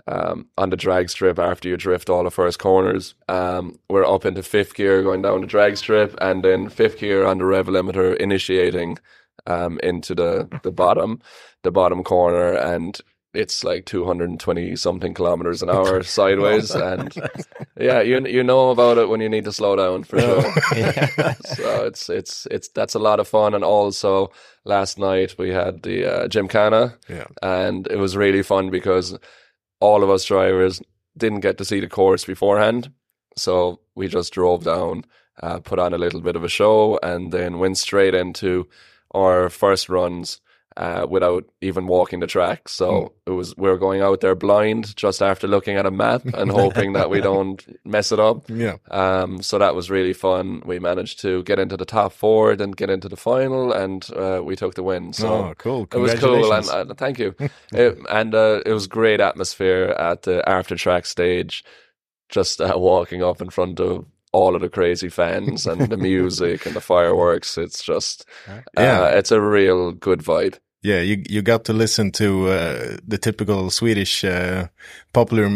[0.06, 4.26] Um, on the drag strip after you drift all the first corners, um, we're up
[4.26, 7.68] into fifth gear going down the drag strip, and then fifth gear on the rev
[7.68, 8.98] limiter initiating
[9.46, 11.20] um, into the the bottom,
[11.62, 13.00] the bottom corner, and
[13.34, 17.14] it's like 220 something kilometers an hour sideways, and
[17.78, 20.42] yeah, you you know about it when you need to slow down for sure.
[21.44, 24.30] so it's it's it's that's a lot of fun, and also
[24.64, 27.26] last night we had the uh, Gymkhana, Yeah.
[27.42, 29.18] and it was really fun because
[29.80, 30.80] all of us drivers
[31.16, 32.90] didn't get to see the course beforehand,
[33.36, 35.04] so we just drove down,
[35.42, 38.66] uh, put on a little bit of a show, and then went straight into
[39.14, 40.40] our first runs
[40.76, 42.68] uh, without even walking the track.
[42.68, 46.24] So it was we were going out there blind just after looking at a map
[46.24, 48.48] and hoping that we don't mess it up.
[48.50, 48.76] Yeah.
[48.90, 50.62] Um, so that was really fun.
[50.64, 54.40] We managed to get into the top four, then get into the final, and uh,
[54.44, 55.12] we took the win.
[55.12, 55.86] So oh, cool.
[55.92, 57.34] it was cool, and uh, thank you.
[57.72, 61.64] it, and uh, it was great atmosphere at the after track stage.
[62.28, 66.66] Just uh, walking up in front of all of the crazy fans and the music
[66.66, 67.56] and the fireworks.
[67.56, 68.26] It's just,
[68.76, 69.02] Yeah.
[69.02, 70.58] uh, it's a real good vibe.
[70.84, 74.66] Yeah, you you got to listen to uh, the typical Swedish uh,
[75.14, 75.48] popular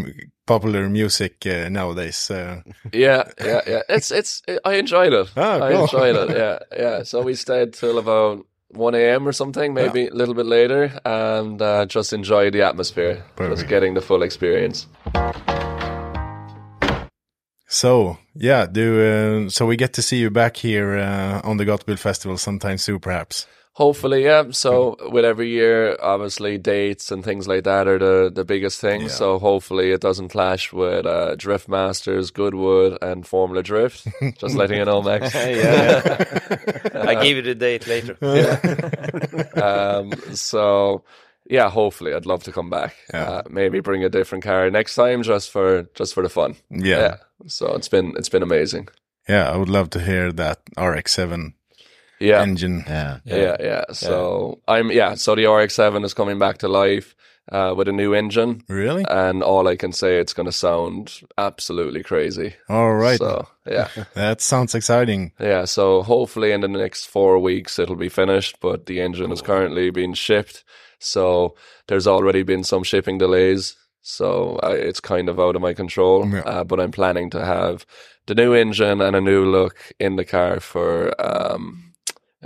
[0.46, 2.30] popular music uh, nowadays.
[2.30, 2.62] Uh,
[2.92, 3.82] Yeah, yeah, yeah.
[3.90, 4.42] It's it's.
[4.64, 5.30] I enjoyed it.
[5.36, 5.82] Ah, I cool.
[5.82, 6.30] enjoyed it.
[6.36, 7.02] Yeah, yeah.
[7.04, 9.28] So we stayed till about one a.m.
[9.28, 13.94] or something, maybe a little bit later, and uh, just enjoyed the atmosphere, just getting
[13.94, 14.86] the full experience.
[17.66, 21.64] so yeah, do uh, so we get to see you back here uh, on the
[21.66, 23.46] Gatebil Festival sometime soon, perhaps.
[23.78, 24.50] Hopefully, yeah.
[24.50, 29.02] So with every year, obviously dates and things like that are the the biggest thing.
[29.02, 29.06] Yeah.
[29.06, 34.08] So hopefully it doesn't clash with uh, Drift Masters, Goodwood, and Formula Drift.
[34.40, 35.32] Just letting you know, Max.
[35.34, 36.28] yeah.
[37.08, 38.16] I give you the date later.
[39.62, 41.04] um, so
[41.48, 42.96] yeah, hopefully I'd love to come back.
[43.14, 43.22] Yeah.
[43.22, 46.56] Uh, maybe bring a different car next time, just for just for the fun.
[46.68, 46.98] Yeah.
[46.98, 47.16] Yeah.
[47.46, 48.88] So it's been it's been amazing.
[49.28, 51.52] Yeah, I would love to hear that RX-7
[52.20, 52.42] Yeah.
[52.42, 52.84] engine.
[52.86, 53.18] Yeah.
[53.24, 55.14] yeah, yeah, So I'm yeah.
[55.14, 57.14] So the RX-7 is coming back to life
[57.52, 59.04] uh, with a new engine, Really?
[59.08, 62.54] and all I can say it's going to sound absolutely crazy.
[62.68, 63.18] All right.
[63.18, 65.32] So yeah, That sounds exciting.
[65.40, 65.64] yeah.
[65.64, 69.90] So hopefully in the next four weeks it'll be finished, but the engine is currently
[69.90, 70.64] being shipped.
[70.98, 71.54] So
[71.86, 73.76] there's already been some shipping delays.
[74.02, 76.26] So uh, it's kind of out of my control.
[76.28, 76.40] Yeah.
[76.40, 77.86] Uh, but I'm planning to have
[78.26, 81.87] the new engine and a new look in the car for um,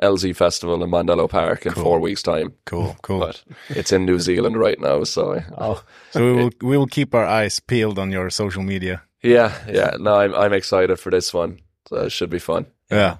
[0.00, 1.82] LZ Festival in Mondello Park in Cool.
[1.84, 2.52] four weeks' time.
[2.64, 3.20] Cool, cool.
[3.20, 6.86] But it's in New Zealand right now, so I, Oh, so we will we will
[6.86, 9.02] keep our eyes peeled on your social media.
[9.22, 9.96] yeah, yeah.
[10.00, 11.58] No, I'm I'm excited for this one.
[11.88, 12.66] So it should be fun.
[12.90, 13.16] Yeah.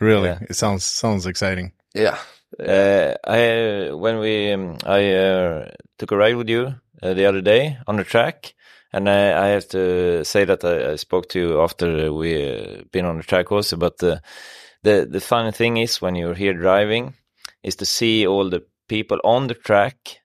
[0.00, 0.28] Really.
[0.28, 0.38] Yeah.
[0.50, 1.72] It sounds sounds exciting.
[1.94, 2.18] Yeah,
[2.58, 7.40] Uh, I when we um, I uh, took a ride with you uh, the other
[7.42, 8.54] day on the track,
[8.92, 12.82] and I, I have to say that I, I spoke to you after we uh,
[12.92, 13.76] been on the track also.
[13.76, 14.16] But uh,
[14.88, 17.14] the the funny thing is when you're here driving,
[17.62, 20.20] is to see all the people on the track,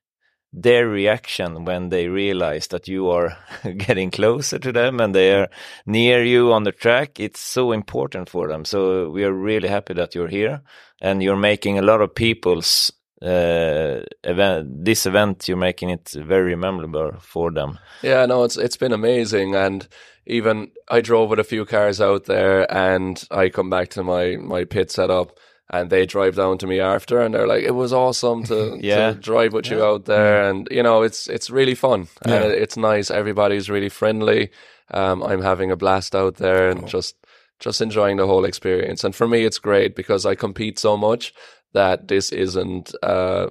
[0.54, 3.38] their reaction when they realize that you are
[3.78, 5.50] getting closer to them and they are
[5.86, 7.20] near you on the track.
[7.20, 8.66] It's so important for them.
[8.66, 10.62] So we are really happy that you're here
[11.02, 14.86] and you're making a lot of people's uh, event.
[14.86, 17.80] This event, you're making it very memorable for them.
[18.02, 19.88] Yeah, no, it's it's been amazing, and
[20.26, 24.38] even I drove with a few cars out there, and I come back to my
[24.38, 25.38] my pit setup,
[25.72, 29.14] and they drive down to me after, and they're like, "It was awesome to, Yeah.
[29.14, 32.36] to drive with you out there," and you know, it's it's really fun, Yeah.
[32.44, 33.12] and it's nice.
[33.12, 34.50] Everybody's really friendly.
[34.92, 37.16] Um, I'm having a blast out there, and just
[37.60, 39.04] just enjoying the whole experience.
[39.04, 41.34] And for me, it's great because I compete so much
[41.74, 43.48] that this isn't uh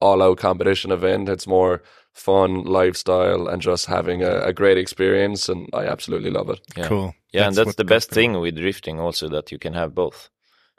[0.00, 1.28] all out competition event.
[1.28, 1.82] It's more
[2.14, 6.60] fun lifestyle and just having a, a great experience and I absolutely love it.
[6.76, 6.86] Yeah.
[6.88, 7.14] Cool.
[7.32, 10.30] Yeah, and that's the best got- thing with drifting also that you can have both.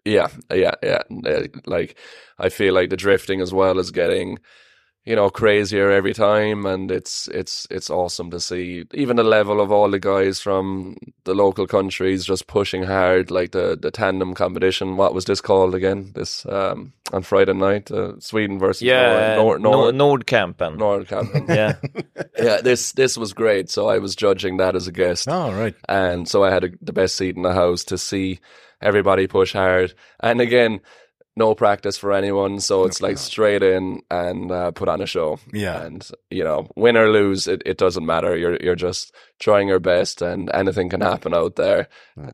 [0.05, 1.01] Yeah, yeah, yeah.
[1.65, 1.97] Like
[2.39, 4.37] I feel like the drifting as well as getting
[5.05, 9.61] you know crazier every time and it's it's it's awesome to see even the level
[9.61, 14.33] of all the guys from the local countries just pushing hard like the the tandem
[14.33, 19.35] competition what was this called again this um on Friday night uh, Sweden versus Yeah,
[19.35, 20.77] Nor- Nor- Nor- Nordkampen.
[20.77, 21.47] Nordkampen.
[21.55, 21.75] yeah,
[22.39, 23.69] yeah, this this was great.
[23.69, 25.75] So I was judging that as a guest, Oh, right.
[25.87, 28.39] and so I had a, the best seat in the house to see
[28.81, 29.93] everybody push hard.
[30.19, 30.79] And again,
[31.37, 35.37] no practice for anyone, so it's like straight in and uh, put on a show.
[35.51, 35.81] Yeah.
[35.83, 38.37] and you know, win or lose, it, it doesn't matter.
[38.37, 41.87] You're you're just trying your best, and anything can happen out there,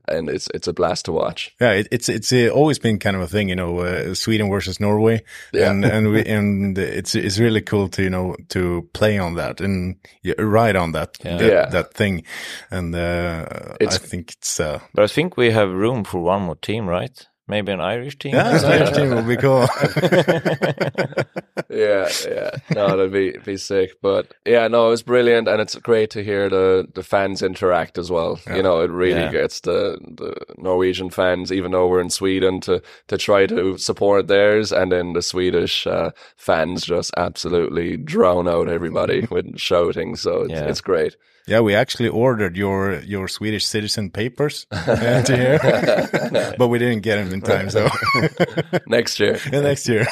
[0.08, 1.56] and it's it's a blast to watch.
[1.60, 4.50] Yeah, it, it's it's uh, always been kind of a thing, you know, uh, Sweden
[4.52, 5.72] versus Norway, Yeah.
[5.72, 9.62] and and we and it's it's really cool to you know to play on that
[9.62, 9.96] and
[10.38, 11.66] ride on that that, Yeah.
[11.72, 12.24] that thing,
[12.70, 16.44] and uh, It's- I think it's uh, but I think we have room for one
[16.44, 17.28] more team, right?
[17.52, 18.34] Maybe an Irish team.
[18.34, 19.68] yeah, it's Irish team will be cool.
[21.70, 22.50] yeah, yeah.
[22.74, 24.02] No, that'd be be sick.
[24.02, 27.98] But yeah, no, it was brilliant, and it's great to hear the the fans interact
[27.98, 28.40] as well.
[28.56, 29.32] You know, it really Yeah.
[29.32, 34.28] gets the the Norwegian fans, even though we're in Sweden, to to try to support
[34.28, 40.16] theirs, and then the Swedish uh, fans just absolutely drown out everybody with shouting.
[40.16, 40.68] So it's, Yeah.
[40.70, 41.16] it's great.
[41.48, 47.02] Yeah, we actually ordered your your Swedish citizen papers uh, to here, but we didn't
[47.02, 47.70] get them in time.
[47.70, 47.90] So
[48.88, 49.40] Next year.
[49.52, 50.06] Yeah, next year,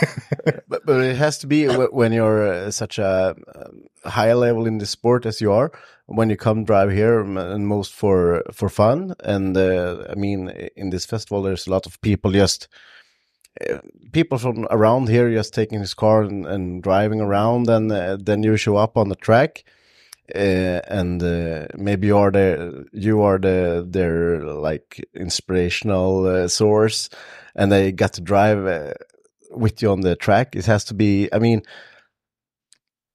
[0.67, 4.79] but, but it has to be when you're uh, such a um, high level in
[4.79, 5.71] the sport as you are
[6.07, 10.89] when you come drive here and most for for fun and uh, i mean in
[10.89, 12.67] this festival there's a lot of people just
[13.69, 13.77] uh,
[14.11, 18.41] people from around here just taking his car and, and driving around and uh, then
[18.41, 19.63] you show up on the track
[20.35, 27.09] uh, and uh, maybe you are the you are the their like inspirational uh, source
[27.55, 28.93] and they got to drive uh,
[29.51, 31.61] with you on the track it has to be i mean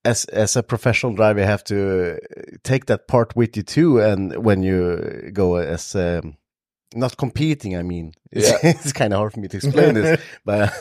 [0.04, 4.00] as as a professional driver you have to uh, take that part with you too
[4.00, 6.36] and when you go as um,
[6.94, 8.58] not competing i mean it's, Yeah.
[8.70, 10.72] it's kind of hard for me to explain this but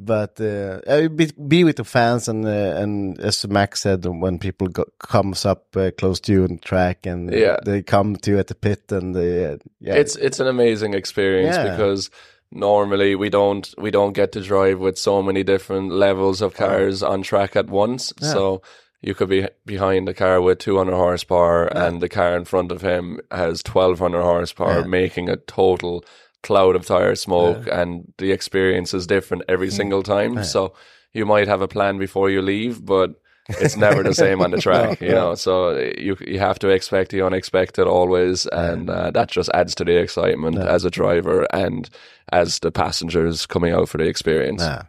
[0.00, 4.68] but uh, be, be with the fans and uh, and as Max said when people
[4.68, 7.56] go, comes up uh, close to you in track and Yeah.
[7.64, 10.94] they come to you at the pit and they, uh, yeah It's it's an amazing
[10.94, 11.70] experience Yeah.
[11.70, 12.10] because
[12.52, 17.02] normally we don't we don't get to drive with so many different levels of cars
[17.02, 18.12] on track at once.
[18.22, 18.32] Yeah.
[18.32, 18.62] So
[19.02, 22.82] you could be behind a car with 200 horsepower and the car in front of
[22.82, 26.04] him has 1200 horsepower making a total
[26.42, 30.42] cloud of tire smoke and the experience is different every single time.
[30.44, 30.74] So
[31.12, 33.14] you might have a plan before you leave but
[33.48, 35.34] it's never the same on the track, you know.
[35.34, 39.84] So you you have to expect the unexpected always, and uh, that just adds to
[39.84, 41.88] the excitement as a driver and
[42.30, 44.62] as the passengers coming out for the experience.
[44.62, 44.82] yeah.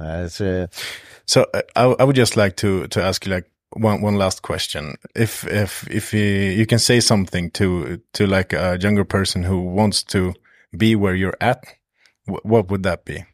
[0.00, 0.66] Uh, uh,
[1.26, 4.42] So uh, I, I would just like to to ask you like one one last
[4.42, 4.96] question.
[5.14, 9.60] If if if you, you can say something to to like a younger person who
[9.60, 10.34] wants to
[10.76, 11.64] be where you're at,
[12.26, 13.24] wh- what would that be?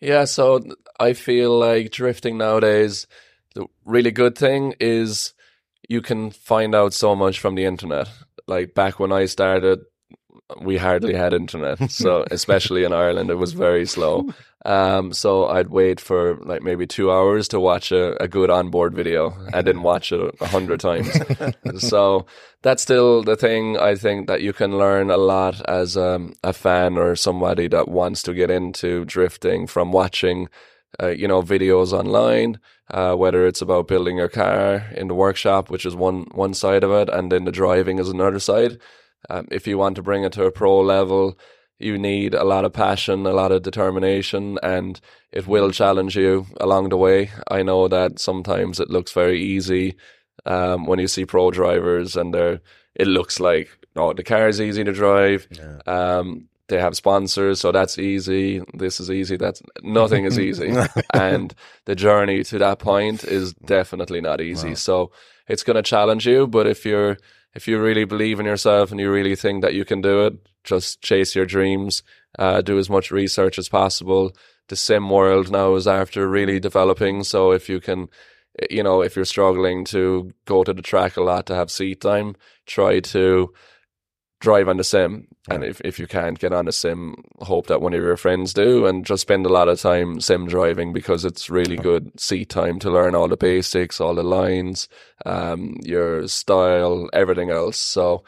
[0.00, 0.62] Yeah, so
[1.00, 3.06] I feel like drifting nowadays,
[3.54, 5.32] the really good thing is
[5.88, 8.08] you can find out so much from the internet.
[8.46, 9.80] Like back when I started,
[10.60, 11.78] we hardly had internet.
[11.90, 14.32] So especially in Ireland, it was very slow.
[14.66, 18.94] Um, so I'd wait for like maybe two hours to watch a, a good onboard
[18.94, 19.32] video.
[19.52, 21.08] I didn't watch it a hundred times.
[21.78, 22.26] so
[22.62, 23.78] that's still the thing.
[23.78, 27.86] I think that you can learn a lot as um, a fan or somebody that
[27.86, 30.48] wants to get into drifting from watching,
[31.00, 32.58] uh, you know, videos online.
[32.88, 36.84] Uh, whether it's about building your car in the workshop, which is one one side
[36.84, 38.78] of it, and then the driving is another side.
[39.28, 41.36] Um, if you want to bring it to a pro level,
[41.78, 45.00] you need a lot of passion, a lot of determination, and
[45.30, 47.30] it will challenge you along the way.
[47.50, 49.96] I know that sometimes it looks very easy
[50.46, 52.60] um, when you see pro drivers, and they're
[52.94, 55.46] it looks like oh the car is easy to drive.
[55.86, 58.60] Um, they have sponsors, so that's easy.
[58.74, 59.36] This is easy.
[59.36, 60.74] That's nothing is easy,
[61.12, 61.54] and
[61.84, 64.74] the journey to that point is definitely not easy.
[64.74, 65.12] So
[65.46, 67.18] it's going to challenge you, but if you're
[67.56, 70.34] if you really believe in yourself and you really think that you can do it,
[70.62, 72.02] just chase your dreams.
[72.38, 74.36] Uh, do as much research as possible.
[74.68, 77.24] The sim world now is after really developing.
[77.24, 78.08] So if you can,
[78.68, 82.02] you know, if you're struggling to go to the track a lot to have seat
[82.02, 82.36] time,
[82.66, 83.54] try to
[84.46, 85.26] drive on the sim.
[85.50, 88.54] And if, if you can't get on a sim, hope that one of your friends
[88.54, 92.48] do and just spend a lot of time sim driving because it's really good seat
[92.48, 94.88] time to learn all the basics, all the lines,
[95.24, 97.76] um, your style, everything else.
[97.76, 98.22] So,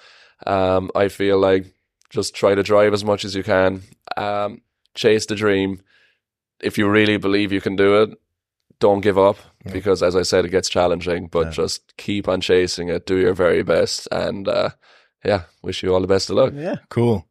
[0.44, 1.66] um, I feel like
[2.10, 3.82] just try to drive as much as you can.
[4.16, 4.62] Um,
[4.94, 5.82] chase the dream.
[6.60, 8.10] If you really believe you can do it,
[8.80, 9.36] don't give up
[9.72, 11.28] because, as I said, it gets challenging.
[11.28, 13.06] But just keep on chasing it.
[13.06, 14.70] Do your very best, and uh,
[15.24, 16.52] yeah, wish you all the best of luck.
[16.54, 17.26] yeah Cool.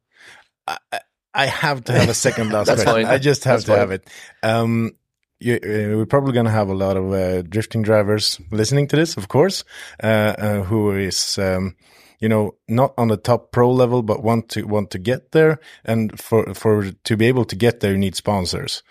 [0.68, 1.00] I, I-
[1.34, 3.04] I have to have a second last That's question.
[3.06, 3.14] fine.
[3.14, 3.80] I just have That's to fine.
[3.80, 4.10] have it.
[4.42, 4.94] Um,
[5.40, 8.96] you, uh, we're probably going to have a lot of uh, drifting drivers listening to
[8.96, 9.64] this, of course,
[10.02, 11.76] uh, uh, who is, um,
[12.20, 15.60] you know, not on the top pro level, but want to want to get there.
[15.86, 18.82] And for for to be able to get there, you need sponsors.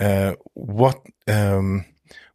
[0.00, 1.86] Uh, what um,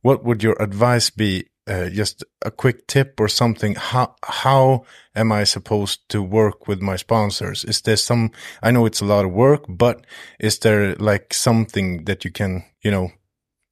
[0.02, 1.46] what would your advice be?
[1.72, 3.76] Uh, just a quick tip or something.
[3.76, 4.84] How how
[5.16, 7.64] am I supposed to work with my sponsors?
[7.64, 8.32] Is there some?
[8.62, 10.06] I know it's a lot of work, but
[10.40, 13.12] is there like something that you can you know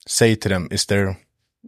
[0.07, 0.67] say to them?
[0.71, 1.17] Is there?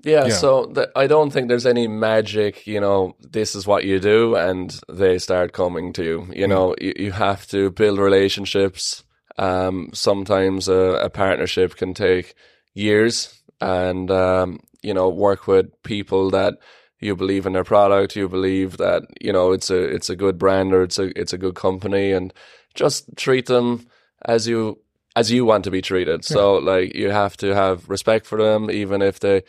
[0.06, 0.36] Yeah, Yeah.
[0.36, 4.36] so th- I don't think there's any magic, you know, this is what you do
[4.36, 6.28] and they start coming to you.
[6.34, 9.04] You know, you, you have to build relationships.
[9.38, 12.36] Um, sometimes a, a partnership can take
[12.74, 16.56] years and, um, you know, work with people that
[17.00, 20.38] you believe in their product, you believe that, you know, it's a, it's a good
[20.38, 22.34] brand or it's a, it's a good company and
[22.74, 23.88] just treat them
[24.26, 24.80] as you,
[25.16, 26.26] as you want to be treated.
[26.26, 29.44] So like you have to have respect for them, even if they,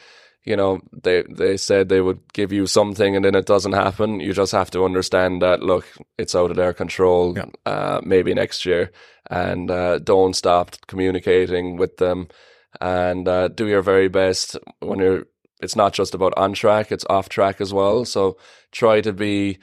[0.45, 4.19] you know, they they said they would give you something and then it doesn't happen.
[4.19, 5.87] You just have to understand that look,
[6.19, 7.37] it's out of their control.
[7.37, 7.47] Yeah.
[7.65, 8.91] Uh, maybe next year,
[9.31, 12.27] and uh, don't stop communicating with them,
[12.83, 15.25] and uh, do your very best when you're.
[15.63, 18.05] It's not just about on track; it's off track as well.
[18.05, 18.37] So
[18.73, 19.59] try to be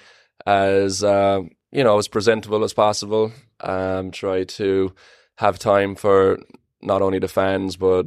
[0.47, 1.41] as uh,
[1.71, 3.33] you know as presentable as possible.
[3.59, 4.93] Um, try to
[5.35, 6.39] have time for
[6.81, 8.05] not only the fans, but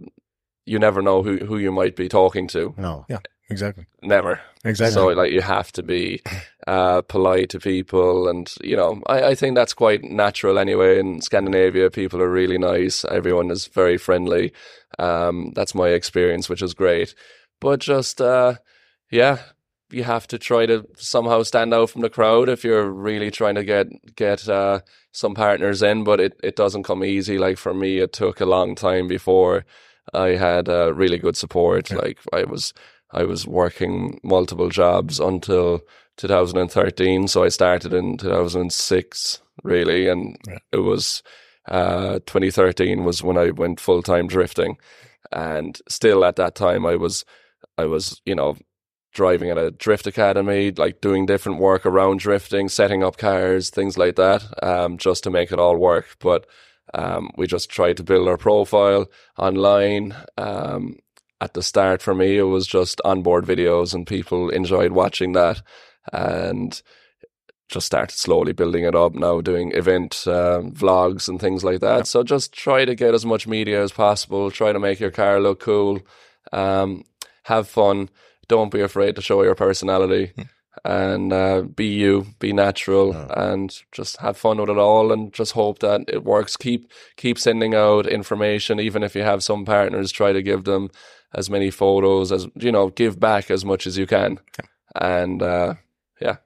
[0.64, 2.74] you never know who, who you might be talking to.
[2.78, 3.04] No.
[3.10, 3.18] Yeah,
[3.53, 3.86] exactly.
[4.03, 4.40] Never.
[4.64, 4.94] Exactly.
[4.94, 6.22] So like you have to be
[6.66, 10.98] uh, polite to people, and you know I, I think that's quite natural anyway.
[10.98, 13.05] In Scandinavia, people are really nice.
[13.05, 14.53] Everyone is very friendly.
[14.98, 17.14] Um, that's my experience, which is great.
[17.61, 18.57] But just uh,
[19.11, 19.38] yeah,
[19.90, 23.57] you have to try to somehow stand out from the crowd if you're really trying
[23.57, 23.86] to get
[24.16, 24.80] get uh,
[25.12, 26.05] some partners in.
[26.05, 27.38] But it, it doesn't come easy.
[27.38, 29.64] Like for me, it took a long time before
[30.12, 31.90] I had uh, really good support.
[31.90, 32.72] Like I was
[33.12, 35.82] I was working multiple jobs until
[36.16, 37.28] 2013.
[37.28, 40.36] So I started in 2006, really, and
[40.72, 41.22] it was
[41.68, 44.78] uh, 2013 was when I went full time drifting,
[45.30, 47.24] and still at that time I was
[47.78, 48.56] I was you know
[49.12, 53.98] driving at a drift academy, like doing different work around drifting, setting up cars, things
[53.98, 56.16] like that, um, just to make it all work.
[56.18, 56.46] But
[56.94, 59.06] um, we just tried to build our profile
[59.38, 60.14] online.
[60.36, 60.96] Um,
[61.43, 65.61] at the start, for me, it was just onboard videos, and people enjoyed watching that,
[66.12, 66.80] and
[67.68, 69.14] just started slowly building it up.
[69.14, 72.07] Now doing event um, vlogs and things like that.
[72.07, 74.51] So just try to get as much media as possible.
[74.51, 76.01] Try to make your car look cool.
[76.53, 77.05] Um,
[77.45, 78.11] have fun.
[78.47, 80.32] Don't be afraid to show your personality.
[80.84, 85.53] And uh, be you, be natural, and just have fun with it all, and just
[85.53, 86.57] hope that it works.
[86.57, 90.11] Keep keep sending out information, even if you have some partners.
[90.11, 90.90] Try to give them
[91.35, 92.91] as many photos as you know.
[92.91, 94.39] Give back as much as you can,
[94.95, 95.74] and uh,
[96.20, 96.37] yeah,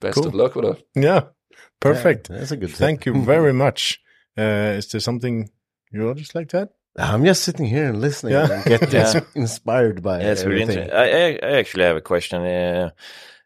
[0.00, 0.26] best Cool.
[0.28, 0.86] of luck with it.
[0.94, 1.22] yeah,
[1.80, 2.30] perfect.
[2.30, 3.14] Yeah, that's a good Thank tip.
[3.14, 4.00] you very much.
[4.38, 5.50] Uh, is there something
[5.92, 6.70] you would just like that?
[6.98, 8.50] I'm just sitting here and listening Yeah.
[8.52, 9.20] and get Yeah.
[9.34, 10.84] inspired by Yeah, it's really everything.
[10.84, 11.40] interesting.
[11.42, 12.42] I, I, I actually have a question.
[12.42, 12.90] Uh,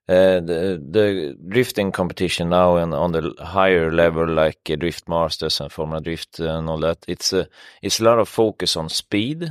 [0.07, 5.61] uh, the the drifting competition now and on the higher level, like uh, Drift Masters
[5.61, 7.49] and Formula Drift and all that, it's a
[7.83, 9.51] it's a lot of focus on speed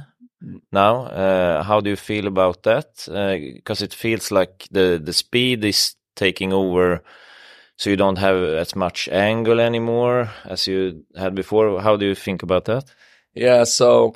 [0.71, 1.05] now.
[1.05, 3.05] Uh, how do you feel about that?
[3.55, 7.03] Because it feels like the the speed is taking over,
[7.77, 11.81] so you don't have as much angle anymore as you had before.
[11.81, 12.85] How do you think about that?
[13.33, 14.15] Yeah, so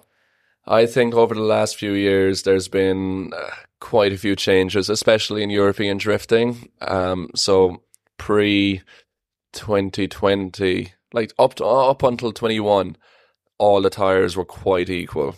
[0.65, 3.49] I think over the last few years there's been uh,
[3.79, 6.69] quite a few changes, especially in European drifting.
[6.81, 7.81] Um, so
[8.17, 8.81] pre
[9.53, 12.97] 2020, like up to, up until 21,
[13.57, 15.35] all the tires were quite equal,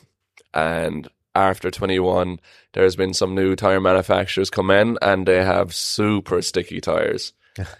[0.54, 2.39] and after 21,
[2.74, 7.34] there's been some new tire manufacturers come in, and they have super sticky tires,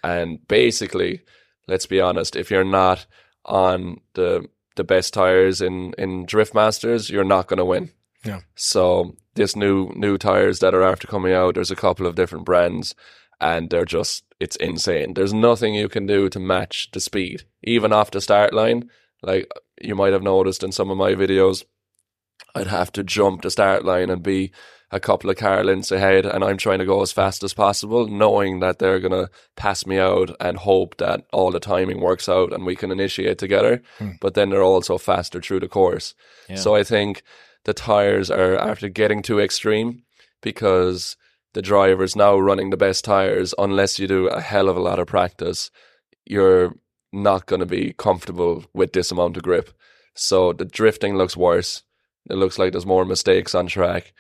[0.04, 1.22] and basically,
[1.68, 3.06] let's be honest, if you're not
[3.46, 7.92] on the the best tires in in Drift Masters, you're not going to win.
[8.26, 8.42] Yeah.
[8.56, 12.46] So this new new tires that are after coming out, there's a couple of different
[12.46, 12.96] brands,
[13.42, 15.14] and they're just it's insane.
[15.14, 18.90] There's nothing you can do to match the speed, even off the start line.
[19.22, 19.52] Like
[19.82, 21.66] you might have noticed in some of my videos,
[22.56, 24.52] I'd have to jump the start line and be
[24.92, 28.08] a couple of car lengths ahead, and I'm trying to go as fast as possible,
[28.08, 32.52] knowing that they're gonna pass me out, and hope that all the timing works out
[32.52, 33.84] and we can initiate together.
[34.00, 34.12] Hmm.
[34.20, 36.16] But then they're also faster through the course.
[36.56, 37.22] So I think
[37.66, 40.04] the tires are after getting too extreme
[40.42, 41.18] because
[41.54, 43.54] the driver's now running the best tires.
[43.60, 45.70] Unless you do a hell of a lot of practice,
[46.26, 46.74] you're
[47.12, 49.70] not going to be comfortable with this amount of grip.
[50.16, 51.84] So the drifting looks worse.
[52.30, 54.14] It looks like there's more mistakes on track.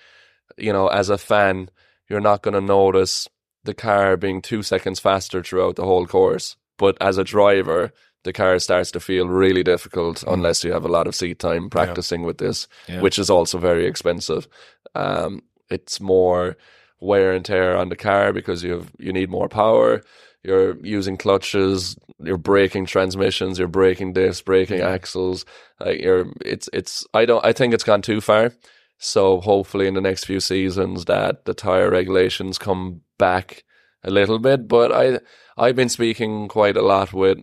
[0.57, 1.69] You know, as a fan,
[2.09, 3.27] you're not going to notice
[3.63, 6.55] the car being two seconds faster throughout the whole course.
[6.77, 7.91] But as a driver,
[8.23, 11.69] the car starts to feel really difficult unless you have a lot of seat time
[11.69, 13.01] practicing with this, Yeah.
[13.01, 14.47] which is also very expensive.
[14.95, 16.57] Um, it's more
[16.99, 20.01] wear and tear on the car because you have, you need more power.
[20.43, 25.45] You're using clutches, you're breaking transmissions, you're breaking discs, braking axles.
[25.79, 27.05] Like you're, it's it's.
[27.13, 27.45] I don't.
[27.45, 28.53] I think it's gone too far.
[28.97, 33.63] So hopefully in the next few seasons that the tire regulations come back
[34.03, 34.67] a little bit.
[34.67, 35.19] But I
[35.57, 37.39] I've been speaking quite a lot with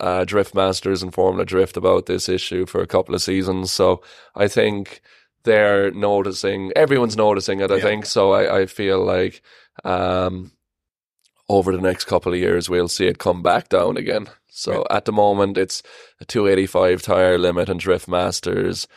[0.00, 3.70] uh, Drift Masters and Formula Drift about this issue for a couple of seasons.
[3.70, 4.02] So
[4.34, 5.00] I think
[5.44, 6.72] they're noticing.
[6.74, 7.70] Everyone's noticing it.
[7.70, 8.32] I think so.
[8.32, 9.42] I I feel like
[9.84, 10.50] um
[11.48, 14.26] over the next couple of years we'll see it come back down again.
[14.48, 15.82] So at the moment it's
[16.20, 18.88] a 285 tire limit and Drift Masters.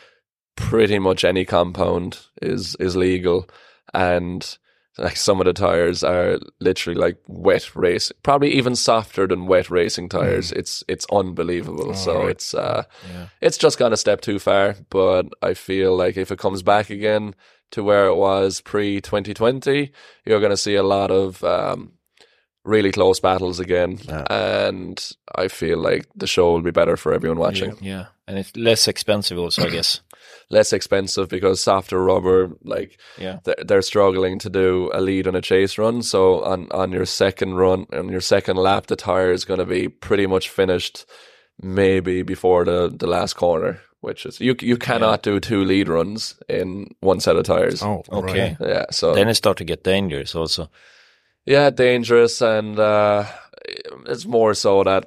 [0.56, 3.48] Pretty much any compound is is legal.
[3.94, 4.58] and
[4.98, 9.70] like some of the tires are literally like wet race, probably even softer than wet
[9.70, 10.52] racing tires.
[10.52, 11.94] It's it's unbelievable.
[11.94, 12.82] so it's uh,
[13.40, 14.74] it's just gone a step too far.
[14.90, 17.34] But I feel like if it comes back again
[17.70, 19.92] to where it was pre 2020,
[20.26, 21.92] you're going to see a lot of um,
[22.64, 23.98] really close battles again,
[24.28, 25.00] and
[25.34, 27.76] I feel like the show will be better for everyone watching.
[27.80, 30.00] Yeah, and it's less expensive also, I guess.
[30.50, 33.38] Less expensive because softer rubber, like Yeah.
[33.44, 36.02] they're, they're struggling to do a lead on a chase run.
[36.02, 39.66] So on on your second run, on your second lap, the tire is going to
[39.66, 41.06] be pretty much finished,
[41.62, 43.80] maybe before the the last corner.
[44.02, 47.82] Which is you you cannot do two lead runs in one set of tires.
[47.82, 48.56] Oh, Okay.
[48.60, 48.68] right.
[48.68, 50.70] Yeah, so Then it start to get dangerous also.
[51.46, 53.24] Yeah, dangerous, and uh,
[54.06, 55.06] it's more so that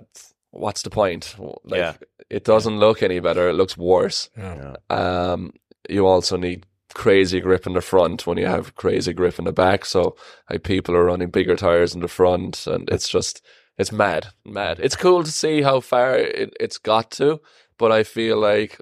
[0.52, 1.36] what's the point?
[1.64, 1.94] Like, Yeah.
[2.30, 4.30] it doesn't look any better; it looks worse.
[4.38, 4.76] Yeah.
[4.90, 5.54] Um,
[5.90, 9.52] you also need crazy grip in the front when you have crazy grip in the
[9.54, 9.84] back.
[9.86, 10.16] So,
[10.50, 13.42] like people are running bigger tires in the front, and it's just
[13.78, 14.80] it's mad, mad.
[14.80, 17.42] It's cool to see how far it, it's got to,
[17.78, 18.80] but I feel like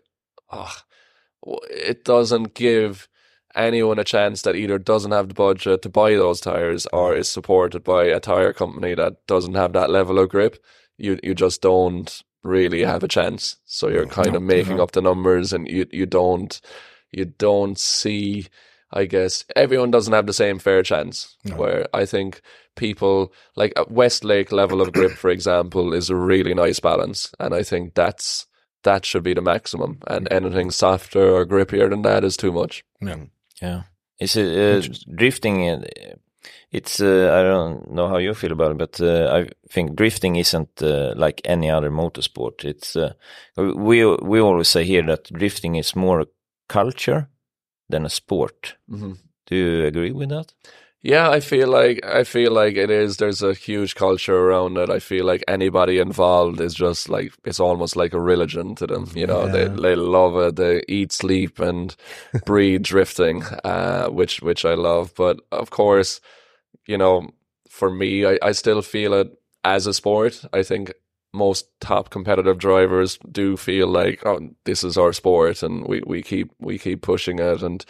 [0.50, 0.76] oh,
[1.70, 3.08] it doesn't give
[3.56, 7.28] anyone a chance that either doesn't have the budget to buy those tires or is
[7.28, 10.64] supported by a tire company that doesn't have that level of grip.
[10.98, 13.58] You you just don't really have a chance.
[13.66, 16.60] So you're kind of making up the numbers, and you you don't
[17.12, 18.48] you don't see.
[18.94, 21.38] I guess everyone doesn't have the same fair chance.
[21.56, 22.42] Where I think
[22.76, 27.54] people like at Westlake level of grip, for example, is a really nice balance, and
[27.54, 28.48] I think that's
[28.84, 30.00] that should be the maximum.
[30.08, 30.36] And mm.
[30.36, 32.84] anything softer or grippier than that is too much.
[33.02, 33.26] Yeah.
[33.62, 33.84] Yeah.
[34.20, 35.70] Is it uh, drifting?
[35.70, 35.82] Uh,
[36.72, 40.38] it's uh, I don't know how you feel about it, but uh, I think drifting
[40.38, 42.64] isn't uh, like any other motorsport.
[42.64, 43.14] It's uh,
[43.58, 46.28] we we always say here that drifting is more a
[46.70, 47.28] culture
[47.90, 48.76] than a sport.
[48.90, 49.14] Mm-hmm.
[49.48, 50.54] Do you agree with that?
[51.04, 53.18] Yeah, I feel like I feel like it is.
[53.18, 54.92] There's a huge culture around it.
[54.92, 59.10] I feel like anybody involved is just like it's almost like a religion to them.
[59.16, 60.58] You know, they they love it.
[60.58, 61.96] They eat, sleep, and
[62.46, 65.14] breathe drifting, uh, which which I love.
[65.16, 66.22] But of course,
[66.86, 67.32] you know,
[67.68, 69.32] for me, I, I still feel it
[69.64, 70.44] as a sport.
[70.54, 70.94] I think
[71.34, 76.22] most top competitive drivers do feel like, oh, this is our sport, and we, we
[76.22, 77.84] keep we keep pushing it and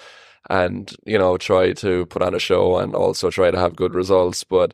[0.51, 3.95] and you know try to put on a show and also try to have good
[3.95, 4.43] results.
[4.43, 4.73] But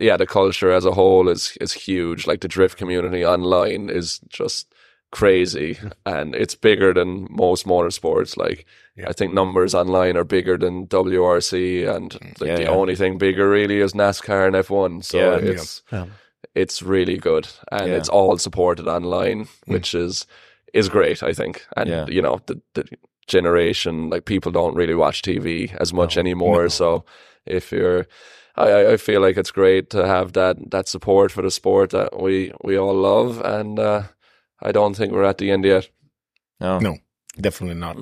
[0.00, 2.26] yeah, the culture as a whole is is huge.
[2.26, 4.74] Like the drift community online is just
[5.12, 8.36] crazy, and it's bigger than most motorsports.
[8.36, 8.66] Like
[9.06, 12.40] I think numbers online are bigger than WRC, and mm.
[12.40, 12.70] like Yeah, the yeah.
[12.80, 15.04] only thing bigger really is NASCAR and F1.
[15.04, 15.52] So Yeah.
[15.52, 15.82] it's
[16.54, 17.96] it's really good, and Yeah.
[17.98, 19.48] it's all supported online, mm.
[19.66, 20.26] which is
[20.74, 21.22] is great.
[21.22, 22.06] I think, and Yeah.
[22.08, 22.84] you know the the
[23.26, 26.68] generation like people don't really watch TV as much anymore.
[26.68, 27.04] So
[27.46, 28.06] if you're
[28.56, 31.90] I, I- I feel like it's great to have that that support for the sport
[31.90, 34.02] that we we all love, and uh,
[34.60, 35.88] I don't think we're at the end yet.
[36.60, 36.78] No.
[36.78, 36.96] No,
[37.40, 37.96] definitely not.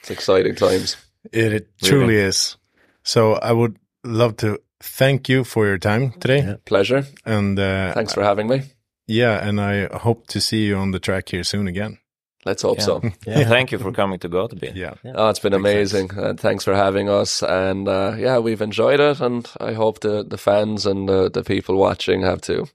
[0.00, 0.96] It's exciting times.
[1.32, 2.56] It, it truly is.
[3.02, 6.56] So I would love to thank you for your time today.
[6.64, 7.04] Pleasure.
[7.24, 8.62] And uh, Thanks for having me.
[9.08, 11.98] yeah, and I hope to see you on the track here soon again.
[12.46, 13.02] Let's hope so.
[13.26, 13.48] Yeah.
[13.48, 14.76] Thank you for coming to Gatebil.
[14.76, 14.94] Yeah.
[15.16, 16.16] Oh, it's been amazing.
[16.16, 17.42] Uh, thanks for having us.
[17.42, 19.20] And uh, yeah, we've enjoyed it.
[19.20, 22.68] And I hope the, the fans and the, the people watching have too.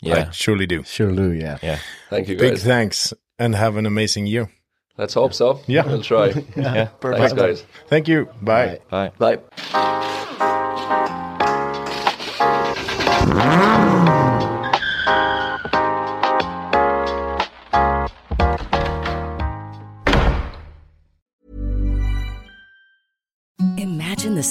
[0.00, 0.28] Yeah.
[0.28, 0.82] I surely do.
[0.84, 1.30] Sure, Lou.
[1.32, 1.58] Yeah.
[1.62, 1.78] Yeah.
[2.08, 4.50] Thank you, Big thanks and have an amazing year.
[4.96, 5.60] Let's hope so.
[5.66, 5.84] Yeah.
[5.86, 6.28] We'll try.
[6.56, 6.86] Yeah.
[7.00, 7.20] perfect.
[7.20, 7.64] Thanks, guys.
[7.88, 8.30] Thank you.
[8.40, 8.80] Bye.
[8.88, 9.12] Bye.
[9.18, 9.38] Bye.
[13.36, 14.25] Imagine